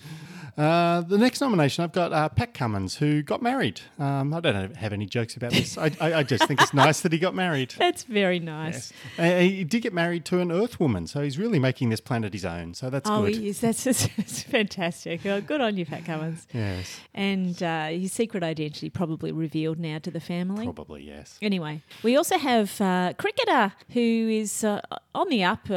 Uh, 0.56 1.00
the 1.02 1.18
next 1.18 1.40
nomination, 1.40 1.82
I've 1.84 1.92
got 1.92 2.12
uh, 2.12 2.28
Pat 2.28 2.54
Cummins, 2.54 2.96
who 2.96 3.22
got 3.22 3.42
married. 3.42 3.80
Um, 3.98 4.32
I 4.34 4.40
don't 4.40 4.76
have 4.76 4.92
any 4.92 5.06
jokes 5.06 5.36
about 5.36 5.52
this. 5.52 5.78
I, 5.78 5.90
I, 6.00 6.14
I 6.14 6.22
just 6.22 6.46
think 6.46 6.60
it's 6.60 6.74
nice 6.74 7.00
that 7.00 7.12
he 7.12 7.18
got 7.18 7.34
married. 7.34 7.74
that's 7.78 8.04
very 8.04 8.38
nice. 8.38 8.92
Uh, 9.18 9.38
he 9.38 9.64
did 9.64 9.80
get 9.80 9.92
married 9.92 10.24
to 10.26 10.40
an 10.40 10.52
Earth 10.52 10.78
woman, 10.78 11.06
so 11.06 11.22
he's 11.22 11.38
really 11.38 11.58
making 11.58 11.88
this 11.88 12.00
planet 12.00 12.32
his 12.32 12.44
own. 12.44 12.74
So 12.74 12.90
that's 12.90 13.08
oh, 13.08 13.24
good. 13.24 13.36
he 13.36 13.48
is. 13.48 13.60
That's, 13.60 13.84
that's 14.16 14.42
fantastic. 14.42 15.24
Oh, 15.26 15.40
good 15.40 15.60
on 15.60 15.76
you, 15.76 15.86
Pat 15.86 16.04
Cummins. 16.04 16.46
Yes. 16.52 17.00
And 17.14 17.62
uh, 17.62 17.86
his 17.88 18.12
secret 18.12 18.42
identity 18.42 18.90
probably 18.90 19.32
revealed 19.32 19.78
now 19.78 19.98
to 19.98 20.10
the 20.10 20.20
family. 20.20 20.64
Probably, 20.64 21.02
yes. 21.02 21.38
Anyway, 21.40 21.82
we 22.02 22.16
also 22.16 22.38
have 22.38 22.78
uh, 22.80 23.14
cricketer 23.18 23.72
who 23.90 24.00
is 24.00 24.64
uh, 24.64 24.80
on 25.14 25.28
the 25.28 25.44
up, 25.44 25.68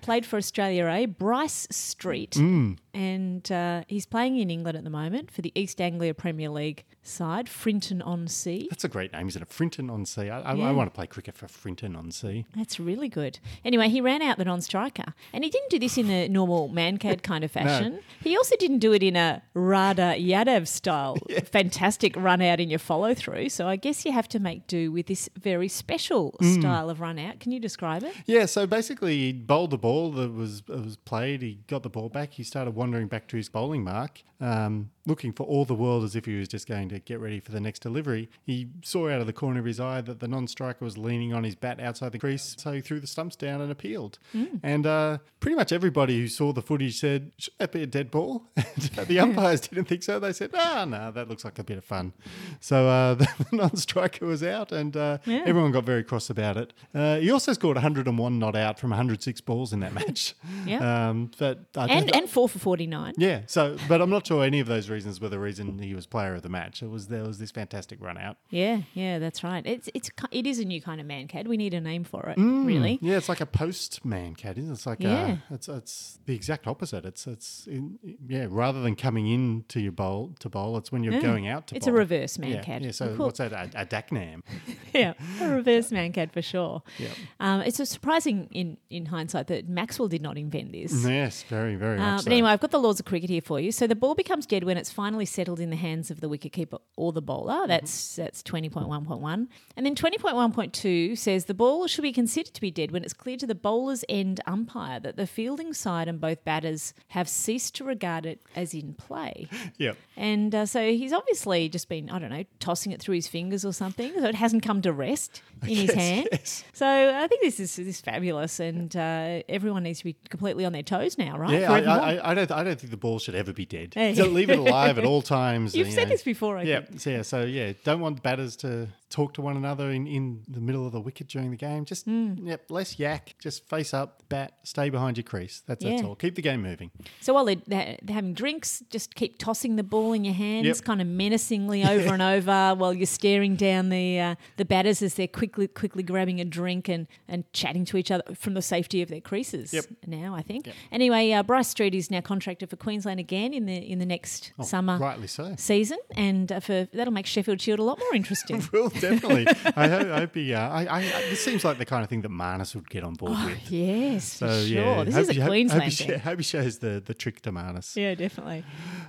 played 0.00 0.26
for 0.26 0.36
Australia 0.36 0.75
A, 0.84 1.06
Bryce 1.06 1.66
Street. 1.70 2.32
Mm. 2.32 2.76
And 2.96 3.50
uh, 3.52 3.82
he's 3.88 4.06
playing 4.06 4.38
in 4.38 4.50
England 4.50 4.78
at 4.78 4.84
the 4.84 4.90
moment 4.90 5.30
for 5.30 5.42
the 5.42 5.52
East 5.54 5.80
Anglia 5.80 6.14
Premier 6.14 6.48
League 6.48 6.84
side, 7.02 7.48
Frinton 7.48 8.00
on 8.02 8.26
Sea. 8.26 8.66
That's 8.70 8.84
a 8.84 8.88
great 8.88 9.12
name, 9.12 9.28
isn't 9.28 9.42
it? 9.42 9.48
Frinton 9.48 9.90
on 9.90 10.06
Sea. 10.06 10.30
I, 10.30 10.40
I, 10.40 10.54
Yeah. 10.54 10.68
I 10.68 10.72
want 10.72 10.90
to 10.92 10.94
play 10.96 11.06
cricket 11.06 11.36
for 11.36 11.46
Frinton 11.46 11.94
on 11.94 12.10
Sea. 12.10 12.46
That's 12.56 12.80
really 12.80 13.08
good. 13.08 13.38
Anyway, 13.64 13.88
he 13.90 14.00
ran 14.00 14.22
out 14.22 14.38
the 14.38 14.44
non-striker, 14.46 15.12
and 15.32 15.44
he 15.44 15.50
didn't 15.50 15.70
do 15.70 15.78
this 15.78 15.98
in 15.98 16.08
the 16.08 16.28
normal 16.28 16.70
Mankad 16.70 17.22
kind 17.22 17.44
of 17.44 17.50
fashion. 17.58 18.00
He 18.22 18.36
also 18.36 18.56
didn't 18.56 18.78
do 18.78 18.92
it 18.94 19.02
in 19.02 19.14
a 19.14 19.42
Radha 19.54 20.14
Yadav 20.18 20.66
style, 20.66 21.16
fantastic 21.44 22.16
run 22.16 22.40
out 22.40 22.60
in 22.60 22.70
your 22.70 22.78
follow 22.78 23.12
through. 23.14 23.50
So 23.50 23.68
I 23.68 23.76
guess 23.76 24.04
you 24.06 24.12
have 24.12 24.28
to 24.30 24.38
make 24.38 24.66
do 24.66 24.90
with 24.90 25.06
this 25.06 25.28
very 25.38 25.68
special 25.68 26.34
Mm. 26.40 26.60
style 26.60 26.90
of 26.90 27.00
run 27.00 27.18
out. 27.18 27.40
Can 27.40 27.52
you 27.52 27.60
describe 27.60 28.02
it? 28.02 28.14
Yeah, 28.26 28.46
so 28.46 28.66
basically 28.66 29.16
he 29.18 29.32
bowled 29.32 29.70
the 29.70 29.78
ball 29.78 30.10
that 30.12 30.32
was 30.32 30.66
was 30.68 30.96
played. 30.96 31.42
He 31.42 31.58
got 31.66 31.82
the 31.82 31.88
ball 31.90 32.08
back. 32.08 32.32
He 32.32 32.42
started 32.42 32.74
wandering 32.86 33.08
back 33.08 33.26
to 33.26 33.36
his 33.36 33.48
bowling 33.48 33.82
mark, 33.82 34.22
um, 34.40 34.90
looking 35.06 35.32
for 35.32 35.44
all 35.44 35.64
the 35.64 35.74
world 35.74 36.04
as 36.04 36.14
if 36.14 36.24
he 36.24 36.38
was 36.38 36.46
just 36.46 36.68
going 36.68 36.88
to 36.88 37.00
get 37.00 37.18
ready 37.18 37.40
for 37.40 37.50
the 37.50 37.58
next 37.58 37.80
delivery. 37.80 38.28
He 38.44 38.68
saw 38.84 39.08
out 39.08 39.20
of 39.20 39.26
the 39.26 39.32
corner 39.32 39.58
of 39.58 39.66
his 39.66 39.80
eye 39.80 40.02
that 40.02 40.20
the 40.20 40.28
non-striker 40.28 40.84
was 40.84 40.96
leaning 40.96 41.32
on 41.34 41.42
his 41.42 41.56
bat 41.56 41.80
outside 41.80 42.12
the 42.12 42.18
crease, 42.20 42.54
so 42.58 42.70
he 42.72 42.80
threw 42.80 43.00
the 43.00 43.06
stumps 43.08 43.34
down 43.34 43.60
and 43.60 43.72
appealed. 43.72 44.18
Mm. 44.32 44.60
And 44.62 44.86
uh, 44.86 45.18
pretty 45.40 45.56
much 45.56 45.72
everybody 45.72 46.20
who 46.20 46.28
saw 46.28 46.52
the 46.52 46.62
footage 46.62 47.00
said, 47.00 47.32
"Should 47.38 47.54
that 47.58 47.72
be 47.72 47.82
a 47.82 47.86
dead 47.86 48.10
ball?" 48.12 48.44
And 48.56 48.66
the 49.08 49.18
umpires 49.26 49.62
didn't 49.62 49.86
think 49.86 50.04
so. 50.04 50.20
They 50.20 50.32
said, 50.32 50.50
"Ah, 50.54 50.84
no, 50.88 51.10
that 51.10 51.28
looks 51.28 51.44
like 51.44 51.58
a 51.58 51.64
bit 51.64 51.78
of 51.78 51.84
fun." 51.84 52.12
So 52.60 52.86
uh, 52.88 53.14
the 53.14 53.28
non-striker 53.50 54.24
was 54.26 54.44
out, 54.44 54.70
and 54.70 54.96
uh, 54.96 55.18
Yeah. 55.24 55.42
everyone 55.44 55.72
got 55.72 55.82
very 55.84 56.04
cross 56.04 56.30
about 56.30 56.56
it. 56.56 56.72
Uh, 56.94 57.16
he 57.16 57.32
also 57.32 57.52
scored 57.52 57.76
101 57.76 58.38
not 58.38 58.54
out 58.54 58.78
from 58.78 58.90
106 58.90 59.40
balls 59.40 59.72
in 59.72 59.80
that 59.80 59.92
match. 59.92 60.34
Yeah. 60.64 61.08
Um, 61.08 61.30
but 61.38 61.64
I 61.76 61.86
And 61.86 62.14
and 62.14 62.28
four 62.28 62.48
for 62.48 62.58
forty 62.58 62.75
nine. 62.84 63.14
yeah. 63.16 63.42
So, 63.46 63.76
but 63.88 64.02
I'm 64.02 64.10
not 64.10 64.26
sure 64.26 64.44
any 64.44 64.60
of 64.60 64.66
those 64.66 64.90
reasons 64.90 65.20
were 65.20 65.30
the 65.30 65.38
reason 65.38 65.78
he 65.78 65.94
was 65.94 66.04
player 66.04 66.34
of 66.34 66.42
the 66.42 66.48
match. 66.50 66.82
It 66.82 66.90
was 66.90 67.06
there 67.06 67.22
was 67.22 67.38
this 67.38 67.50
fantastic 67.52 68.02
run 68.02 68.18
out. 68.18 68.36
Yeah, 68.50 68.82
yeah, 68.92 69.18
that's 69.18 69.42
right. 69.42 69.64
It's 69.64 69.88
it's 69.94 70.10
it 70.32 70.46
is 70.46 70.58
a 70.58 70.64
new 70.66 70.82
kind 70.82 71.00
of 71.00 71.06
Mankad. 71.06 71.46
We 71.46 71.56
need 71.56 71.72
a 71.72 71.80
name 71.80 72.04
for 72.04 72.28
it, 72.28 72.36
Mm, 72.36 72.66
really. 72.66 72.98
Yeah, 73.00 73.16
it's 73.16 73.28
like 73.28 73.40
a 73.40 73.46
post 73.46 74.04
Mankad, 74.06 74.58
isn't 74.58 74.68
it? 74.70 74.72
It's 74.74 74.86
like 74.86 75.00
Yeah. 75.00 75.36
uh, 75.50 75.54
it's 75.54 75.68
it's 75.68 76.18
the 76.26 76.34
exact 76.34 76.66
opposite. 76.66 77.04
It's 77.06 77.26
it's 77.26 77.66
in, 77.68 77.98
yeah, 78.28 78.46
rather 78.50 78.82
than 78.82 78.96
coming 78.96 79.28
in 79.28 79.64
to 79.68 79.80
your 79.80 79.92
bowl 79.92 80.34
to 80.40 80.48
bowl, 80.48 80.76
it's 80.76 80.90
when 80.90 81.04
you're 81.04 81.14
Yeah. 81.14 81.20
going 81.22 81.46
out 81.46 81.68
to 81.68 81.74
bowl. 81.74 81.76
It's 81.78 81.86
a 81.86 81.92
reverse 81.92 82.36
man 82.38 82.50
yeah, 82.50 82.62
cat. 82.62 82.82
Yeah, 82.82 82.90
so 82.90 83.14
Cool. 83.16 83.26
what's 83.26 83.38
that? 83.38 83.52
A, 83.52 83.82
a 83.82 83.86
Daknam. 83.86 84.42
yeah, 84.92 85.12
a 85.40 85.48
reverse 85.50 85.90
Mankad 85.90 86.32
for 86.32 86.42
sure. 86.42 86.82
Yep. 86.98 87.10
Um, 87.38 87.60
it's 87.60 87.78
a 87.78 87.86
surprising 87.86 88.48
in 88.50 88.76
in 88.90 89.06
hindsight 89.06 89.46
that 89.48 89.68
Maxwell 89.68 90.08
did 90.08 90.22
not 90.22 90.36
invent 90.36 90.72
this. 90.72 91.04
Yes, 91.06 91.42
very 91.44 91.76
very 91.76 91.98
Uh, 91.98 92.02
much. 92.02 92.16
but 92.18 92.24
so. 92.24 92.30
anyway, 92.32 92.50
I've 92.50 92.60
got 92.60 92.65
the 92.70 92.78
laws 92.78 93.00
of 93.00 93.06
cricket 93.06 93.30
here 93.30 93.40
for 93.40 93.58
you. 93.60 93.72
So 93.72 93.86
the 93.86 93.94
ball 93.94 94.14
becomes 94.14 94.46
dead 94.46 94.64
when 94.64 94.76
it's 94.76 94.92
finally 94.92 95.26
settled 95.26 95.60
in 95.60 95.70
the 95.70 95.76
hands 95.76 96.10
of 96.10 96.20
the 96.20 96.28
wicketkeeper 96.28 96.78
or 96.96 97.12
the 97.12 97.22
bowler. 97.22 97.54
Mm-hmm. 97.54 97.68
That's 97.68 98.16
that's 98.16 98.42
twenty 98.42 98.68
point 98.68 98.88
one 98.88 99.04
point 99.04 99.20
one, 99.20 99.48
and 99.76 99.84
then 99.86 99.94
twenty 99.94 100.18
point 100.18 100.34
one 100.36 100.52
point 100.52 100.72
two 100.72 101.16
says 101.16 101.46
the 101.46 101.54
ball 101.54 101.86
should 101.86 102.02
be 102.02 102.12
considered 102.12 102.54
to 102.54 102.60
be 102.60 102.70
dead 102.70 102.90
when 102.90 103.02
it's 103.04 103.12
clear 103.12 103.36
to 103.36 103.46
the 103.46 103.54
bowler's 103.54 104.04
end 104.08 104.40
umpire 104.46 105.00
that 105.00 105.16
the 105.16 105.26
fielding 105.26 105.72
side 105.72 106.08
and 106.08 106.20
both 106.20 106.44
batters 106.44 106.94
have 107.08 107.28
ceased 107.28 107.74
to 107.76 107.84
regard 107.84 108.26
it 108.26 108.40
as 108.54 108.74
in 108.74 108.94
play. 108.94 109.48
Yep. 109.78 109.96
And 110.16 110.54
uh, 110.54 110.64
so 110.64 110.90
he's 110.90 111.12
obviously 111.12 111.68
just 111.68 111.88
been, 111.88 112.08
I 112.08 112.18
don't 112.18 112.30
know, 112.30 112.44
tossing 112.60 112.92
it 112.92 113.00
through 113.00 113.16
his 113.16 113.28
fingers 113.28 113.64
or 113.64 113.72
something. 113.72 114.10
So 114.14 114.24
it 114.24 114.34
hasn't 114.34 114.62
come 114.62 114.80
to 114.82 114.92
rest 114.92 115.42
in 115.62 115.68
his 115.68 115.78
Yes, 115.88 115.94
hand. 115.94 116.28
yes. 116.32 116.64
So 116.72 116.86
I 116.86 117.26
think 117.26 117.42
this 117.42 117.60
is, 117.60 117.76
this 117.76 117.86
is 117.86 118.00
fabulous. 118.00 118.58
And 118.58 118.94
uh, 118.96 119.42
everyone 119.48 119.82
needs 119.82 119.98
to 119.98 120.04
be 120.04 120.16
completely 120.30 120.64
on 120.64 120.72
their 120.72 120.82
toes 120.82 121.18
now, 121.18 121.36
right? 121.36 121.60
Yeah, 121.60 121.72
I. 121.72 121.80
I, 122.14 122.30
I 122.30 122.34
don't. 122.34 122.45
I 122.50 122.64
don't 122.64 122.78
think 122.80 122.90
the 122.90 122.96
ball 122.96 123.18
should 123.18 123.34
ever 123.34 123.52
be 123.52 123.66
dead. 123.66 123.94
Hey. 123.94 124.14
So 124.14 124.26
leave 124.26 124.50
it 124.50 124.58
alive 124.58 124.98
at 124.98 125.04
all 125.04 125.22
times. 125.40 125.74
You've 125.74 125.88
you 125.88 125.92
said 125.92 126.04
know. 126.08 126.14
this 126.14 126.22
before, 126.22 126.58
I 126.58 126.62
yeah, 126.62 126.80
think. 126.82 127.00
so 127.00 127.10
yeah. 127.10 127.22
So 127.22 127.42
yeah, 127.44 127.72
don't 127.84 128.00
want 128.00 128.22
batters 128.22 128.56
to 128.56 128.88
talk 129.08 129.32
to 129.34 129.40
one 129.40 129.56
another 129.56 129.90
in, 129.92 130.06
in 130.06 130.42
the 130.48 130.60
middle 130.60 130.84
of 130.84 130.92
the 130.92 131.00
wicket 131.00 131.28
during 131.28 131.50
the 131.52 131.56
game. 131.56 131.84
Just 131.84 132.06
Hmm. 132.06 132.34
yep, 132.46 132.70
less 132.70 132.98
yak. 132.98 133.34
Just 133.40 133.68
face 133.68 133.94
up, 133.94 134.22
bat, 134.28 134.54
stay 134.64 134.90
behind 134.90 135.16
your 135.16 135.24
crease. 135.24 135.62
That's 135.66 135.84
that's 135.84 136.02
all. 136.02 136.16
Keep 136.16 136.34
the 136.34 136.42
game 136.42 136.62
moving. 136.62 136.90
So 137.20 137.34
while 137.34 137.44
they're, 137.44 137.56
they're 137.66 137.96
having 138.14 138.34
drinks, 138.34 138.82
just 138.90 139.14
keep 139.14 139.38
tossing 139.38 139.76
the 139.76 139.82
ball 139.84 140.12
in 140.12 140.24
your 140.24 140.34
hands, 140.34 140.66
Yep. 140.66 140.76
kind 140.84 141.00
of 141.00 141.06
menacingly 141.06 141.84
over 141.88 142.12
and 142.12 142.22
over, 142.22 142.74
while 142.74 142.92
you're 142.92 143.06
staring 143.06 143.54
down 143.56 143.90
the 143.90 144.18
uh, 144.20 144.34
the 144.56 144.64
batters 144.64 145.02
as 145.02 145.14
they're 145.14 145.28
quickly 145.28 145.68
quickly 145.68 146.02
grabbing 146.02 146.40
a 146.40 146.44
drink 146.44 146.88
and, 146.88 147.06
and 147.28 147.50
chatting 147.52 147.84
to 147.86 147.96
each 147.96 148.10
other 148.10 148.24
from 148.34 148.54
the 148.54 148.62
safety 148.62 149.02
of 149.02 149.08
their 149.08 149.20
creases. 149.20 149.72
Yep. 149.72 149.84
Now 150.06 150.34
I 150.34 150.42
think. 150.42 150.68
Anyway, 150.90 151.30
uh, 151.32 151.42
Bryce 151.44 151.68
Street 151.68 151.94
is 151.94 152.10
now 152.10 152.20
contractor 152.36 152.66
for 152.66 152.76
Queensland 152.76 153.18
again 153.18 153.54
in 153.54 153.64
the 153.66 153.76
in 153.92 153.98
the 153.98 154.06
next 154.06 154.52
Oh, 154.58 154.62
summer 154.62 154.98
rightly 154.98 155.26
so. 155.26 155.54
season, 155.56 155.98
and 156.16 156.52
uh, 156.52 156.60
for 156.60 156.86
that'll 156.92 157.12
make 157.20 157.26
Sheffield 157.26 157.60
Shield 157.60 157.78
a 157.78 157.82
lot 157.82 157.98
more 157.98 158.14
interesting. 158.14 158.62
Well, 158.72 158.88
definitely. 158.90 159.46
I 159.84 159.88
hope, 159.88 160.06
I 160.16 160.18
hope 160.22 160.34
he. 160.34 160.52
Uh, 160.52 160.60
I, 160.80 160.80
I, 160.98 161.00
this 161.30 161.42
seems 161.44 161.64
like 161.64 161.78
the 161.78 161.86
kind 161.86 162.02
of 162.04 162.08
thing 162.10 162.22
that 162.22 162.30
Marnus 162.30 162.74
would 162.74 162.90
get 162.90 163.02
on 163.04 163.14
board 163.14 163.32
Oh, 163.34 163.46
with. 163.46 163.70
yes, 163.70 164.38
for 164.38 164.48
So 164.48 164.64
sure. 164.66 164.82
yeah, 164.82 165.04
This 165.04 165.14
hope 165.14 165.22
is 165.22 165.28
a 165.30 165.40
hope- 165.40 165.48
Queensland 165.50 165.82
hope 165.84 165.90
he, 165.92 165.96
thing. 165.96 166.08
sho- 166.08 166.18
hope 166.28 166.38
he 166.38 166.42
shows 166.44 166.78
the 166.78 167.02
the 167.04 167.14
trick 167.14 167.40
to 167.42 167.50
Marnus. 167.52 167.96
yeah, 167.96 168.14
definitely. 168.14 168.64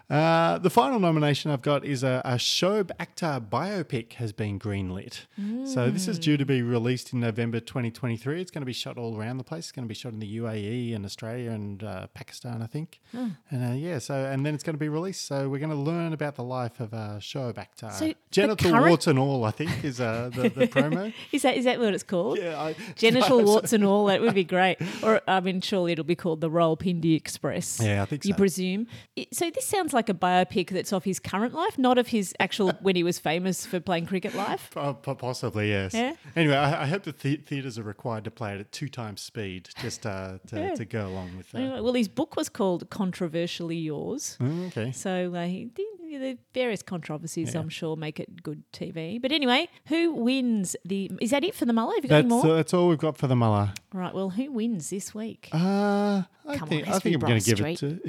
Uh, 0.10 0.58
the 0.60 0.70
final 0.70 1.00
nomination 1.00 1.52
I've 1.52 1.62
got 1.62 1.84
is 1.86 2.04
a, 2.04 2.22
a 2.24 2.36
Akhtar 2.38 3.42
biopic 3.50 4.14
has 4.14 4.32
been 4.32 4.58
greenlit. 4.60 5.26
So 5.66 5.90
this 5.92 6.08
is 6.08 6.18
due 6.20 6.38
to 6.38 6.46
be 6.46 6.62
released 6.62 7.14
in 7.14 7.20
November 7.20 7.60
2023. 7.60 8.42
It's 8.42 8.52
going 8.52 8.62
to 8.62 8.66
be 8.66 8.74
shot 8.74 8.98
all 8.98 9.18
around 9.18 9.38
the 9.38 9.44
place. 9.44 9.66
It's 9.66 9.72
going 9.72 9.86
to 9.86 9.90
be 9.90 9.96
shot 9.96 10.14
in 10.14 10.20
the 10.20 10.38
UAE 10.38 10.96
and 10.96 11.04
Australia 11.06 11.52
and 11.52 11.84
uh, 11.84 12.08
Pakistan, 12.14 12.62
I 12.62 12.68
think. 12.68 13.00
Oh. 13.18 13.32
And 13.50 13.72
uh, 13.72 13.76
yeah, 13.76 13.98
so 14.00 14.14
and 14.14 14.46
then 14.46 14.54
it's 14.54 14.64
going 14.64 14.76
to 14.76 14.80
be 14.80 14.90
released. 14.90 15.26
So 15.26 15.50
we're 15.50 15.58
going 15.60 15.72
to 15.72 15.76
learn 15.76 16.14
about 16.14 16.36
the 16.36 16.44
life 16.44 16.80
of 16.80 16.94
uh, 16.94 17.18
Shoaib 17.20 17.56
Akhtar. 17.56 17.92
So 17.92 18.14
Genital 18.32 18.72
current- 18.72 18.88
warts 18.90 19.08
and 19.08 19.18
all, 19.18 19.44
I 19.44 19.52
think, 19.52 19.84
is 19.84 20.00
uh, 20.00 20.30
the, 20.34 20.44
the 20.50 20.68
promo. 20.76 21.12
Is 21.32 21.42
that 21.42 21.58
is 21.58 21.66
that 21.66 21.80
what 21.80 21.94
it's 21.94 22.04
called? 22.04 22.38
Yeah, 22.38 22.62
I- 22.62 22.76
Genital 22.96 23.44
warts 23.44 23.74
and 23.74 23.84
all. 23.84 24.06
That 24.06 24.22
would 24.22 24.36
be 24.36 24.44
great. 24.44 24.78
Or 25.04 25.22
I 25.28 25.40
mean, 25.40 25.62
surely 25.62 25.94
it'll 25.94 26.04
be 26.06 26.16
called 26.16 26.42
the 26.42 26.50
Rawalpindi 26.50 27.16
Express. 27.16 27.80
Yeah, 27.82 28.04
I 28.04 28.06
think 28.06 28.24
so. 28.24 28.28
You 28.30 28.36
presume. 28.36 28.88
So 29.34 29.50
this 29.50 29.66
sounds 29.66 29.94
like 29.94 30.10
a 30.10 30.14
biopic 30.14 30.70
that's 30.70 30.94
of 30.94 31.04
his 31.04 31.20
current 31.20 31.54
life, 31.54 31.78
not 31.80 31.98
of 31.98 32.08
his 32.10 32.34
actual 32.40 32.70
when 32.82 32.96
he 32.96 33.04
was 33.04 33.18
famous 33.20 33.66
for 33.66 33.80
playing 33.80 34.06
cricket 34.06 34.36
life. 34.36 34.70
Po- 34.74 34.94
Possibly, 34.94 35.70
yes. 35.70 35.94
Yeah? 35.94 36.14
Anyway, 36.36 36.56
I, 36.56 36.84
I 36.84 36.86
hope 36.86 37.04
the, 37.04 37.12
the 37.14 37.38
theatres 37.38 37.80
are 37.80 37.84
required 37.84 38.24
to 38.26 38.32
play 38.32 38.54
it 38.54 38.60
at 38.60 38.72
two 38.72 38.90
times 38.90 39.22
speed 39.22 39.70
just 39.82 40.06
uh, 40.06 40.38
to, 40.48 40.60
Yeah. 40.60 40.76
to 40.76 40.86
go 40.86 41.08
along 41.08 41.36
with 41.38 41.52
that. 41.52 41.84
Well, 41.84 41.94
his 41.94 42.08
book 42.08 42.36
was 42.36 42.50
called 42.50 42.90
Controversially 43.08 43.78
Yours. 43.78 44.38
Mm, 44.42 44.68
okay. 44.68 44.92
So 44.92 45.34
uh, 45.34 45.46
the, 45.46 46.38
various 46.54 46.82
controversies, 46.82 47.54
Yeah. 47.54 47.62
I'm 47.62 47.70
sure, 47.70 47.96
make 47.96 48.20
it 48.20 48.44
good 48.44 48.64
TV. 48.74 49.22
But 49.22 49.32
anyway, 49.32 49.70
who 49.88 50.12
wins 50.14 50.76
the? 50.84 51.10
Is 51.22 51.32
that 51.32 51.44
it 51.46 51.56
for 51.56 51.66
the 51.66 51.72
Muller? 51.74 51.96
Have 51.96 52.04
you 52.04 52.10
got 52.10 52.16
any 52.18 52.30
That's, 52.30 52.44
more? 52.44 52.54
uh, 52.54 52.56
that's 52.58 52.74
all 52.74 52.90
we've 52.90 52.98
got 52.98 53.18
for 53.18 53.28
the 53.28 53.36
Muller. 53.36 53.74
right. 53.94 54.14
Well, 54.14 54.32
who 54.32 54.52
wins 54.52 54.90
this 54.90 55.16
week? 55.16 55.50
Uh, 55.54 56.24
I 56.46 56.58
Come 56.58 56.68
think, 56.68 56.86
has 56.86 56.98
I 56.98 57.00
think 57.00 57.16
I'm 57.16 57.22
going 57.22 57.40
to 57.40 57.56
give 57.56 57.66
it 57.66 57.78
to. 57.78 58.00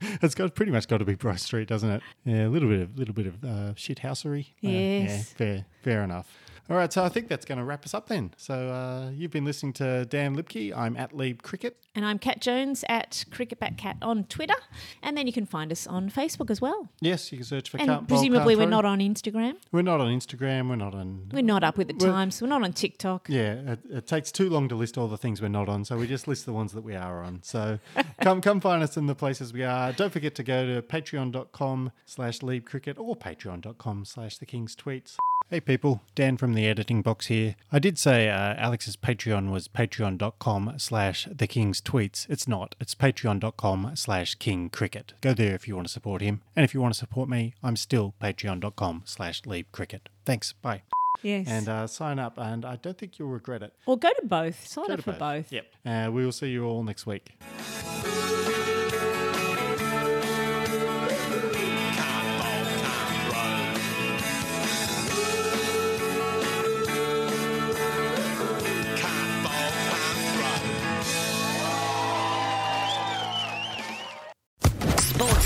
it's 0.22 0.34
got 0.34 0.54
pretty 0.54 0.72
much 0.72 0.88
got 0.88 0.98
to 0.98 1.04
be 1.04 1.14
Bryce 1.14 1.42
Street, 1.44 1.68
doesn't 1.68 1.90
it? 1.90 2.02
Yeah, 2.24 2.46
a 2.46 2.48
little 2.48 2.68
bit 2.68 2.80
of 2.82 2.98
little 2.98 3.14
bit 3.14 3.26
of 3.26 3.44
uh, 3.44 3.74
shithousery. 3.74 4.46
Uh, 4.64 4.68
yeah, 4.68 5.18
fair, 5.18 5.66
fair 5.82 6.02
enough. 6.02 6.28
All 6.70 6.76
right, 6.76 6.92
so 6.92 7.02
I 7.04 7.08
think 7.08 7.28
that's 7.28 7.44
going 7.44 7.58
to 7.58 7.64
wrap 7.64 7.84
us 7.84 7.92
up 7.92 8.06
then. 8.08 8.32
So 8.36 8.54
uh, 8.54 9.10
you've 9.10 9.32
been 9.32 9.44
listening 9.44 9.72
to 9.74 10.04
Dan 10.06 10.36
Liebke. 10.36 10.74
I'm 10.74 10.96
at 10.96 11.14
Lieb 11.14 11.42
Cricket. 11.42 11.76
And 11.94 12.06
I'm 12.06 12.18
Cat 12.18 12.40
Jones 12.40 12.84
at 12.88 13.24
Cricket 13.30 13.58
Bat 13.60 13.76
Cat 13.76 13.96
on 14.00 14.24
Twitter, 14.24 14.54
and 15.02 15.14
then 15.16 15.26
you 15.26 15.32
can 15.32 15.44
find 15.44 15.70
us 15.70 15.86
on 15.86 16.08
Facebook 16.08 16.50
as 16.50 16.60
well. 16.60 16.88
Yes, 17.00 17.30
you 17.30 17.36
can 17.38 17.44
search 17.44 17.68
for. 17.68 17.76
and 17.78 17.88
Can't 17.88 18.08
presumably 18.08 18.56
we're 18.56 18.66
not 18.68 18.86
on 18.86 19.00
Instagram. 19.00 19.56
We're 19.72 19.82
not 19.82 20.00
on 20.00 20.08
Instagram. 20.08 20.70
We're 20.70 20.76
not 20.76 20.94
on. 20.94 21.28
We're 21.32 21.42
not 21.42 21.62
up 21.64 21.76
with 21.76 21.88
the 21.88 21.94
We're- 21.94 22.10
times. 22.10 22.40
We're 22.40 22.48
not 22.48 22.62
on 22.62 22.72
TikTok. 22.72 23.26
Yeah, 23.28 23.72
it, 23.72 23.80
it 23.90 24.06
takes 24.06 24.32
too 24.32 24.48
long 24.48 24.68
to 24.68 24.74
list 24.74 24.96
all 24.96 25.08
the 25.08 25.18
things 25.18 25.42
we're 25.42 25.48
not 25.48 25.68
on, 25.68 25.84
so 25.84 25.98
we 25.98 26.06
just 26.06 26.26
list 26.26 26.46
the 26.46 26.54
ones 26.54 26.72
that 26.72 26.82
we 26.82 26.94
are 26.94 27.22
on. 27.22 27.40
So 27.42 27.78
come 28.22 28.40
come 28.40 28.60
find 28.60 28.82
us 28.82 28.96
in 28.96 29.06
the 29.06 29.14
places 29.14 29.52
we 29.52 29.64
are. 29.64 29.92
Don't 29.92 30.12
forget 30.12 30.34
to 30.36 30.42
go 30.42 30.64
to 30.64 30.80
patreon.com 30.80 31.92
slash 32.06 32.38
cricket 32.64 32.98
or 32.98 33.16
patreon.com 33.16 34.04
slash 34.06 34.38
the 34.38 34.46
king's 34.46 34.74
tweets. 34.74 35.16
Hey 35.52 35.60
people, 35.60 36.00
Dan 36.14 36.38
from 36.38 36.54
the 36.54 36.66
editing 36.66 37.02
box 37.02 37.26
here. 37.26 37.56
I 37.70 37.78
did 37.78 37.98
say 37.98 38.30
uh, 38.30 38.54
Alex's 38.56 38.96
Patreon 38.96 39.50
was 39.50 39.68
patreon.com 39.68 40.76
slash 40.78 41.28
the 41.30 41.46
king's 41.46 41.82
tweets. 41.82 42.26
It's 42.30 42.48
not. 42.48 42.74
It's 42.80 42.94
patreon.com 42.94 43.90
slash 43.94 44.36
king 44.36 44.70
cricket. 44.70 45.12
Go 45.20 45.34
there 45.34 45.54
if 45.54 45.68
you 45.68 45.76
want 45.76 45.88
to 45.88 45.92
support 45.92 46.22
him. 46.22 46.40
And 46.56 46.64
if 46.64 46.72
you 46.72 46.80
want 46.80 46.94
to 46.94 46.98
support 46.98 47.28
me, 47.28 47.52
I'm 47.62 47.76
still 47.76 48.14
patreon.com 48.18 49.02
slash 49.04 49.42
lieb 49.44 49.66
cricket. 49.72 50.08
Thanks. 50.24 50.54
Bye. 50.54 50.84
Yes. 51.20 51.46
And 51.48 51.68
uh, 51.68 51.86
sign 51.86 52.18
up, 52.18 52.38
and 52.38 52.64
I 52.64 52.76
don't 52.76 52.96
think 52.96 53.18
you'll 53.18 53.28
regret 53.28 53.62
it. 53.62 53.74
Or 53.84 53.98
go 53.98 54.08
to 54.08 54.26
both. 54.26 54.66
Sign 54.66 54.86
Go 54.86 54.94
up 54.94 55.02
for 55.02 55.12
both. 55.12 55.52
Yep. 55.52 55.66
Uh, 55.84 56.10
we 56.10 56.24
will 56.24 56.32
see 56.32 56.48
you 56.48 56.64
all 56.64 56.82
next 56.82 57.04
week. 57.04 57.28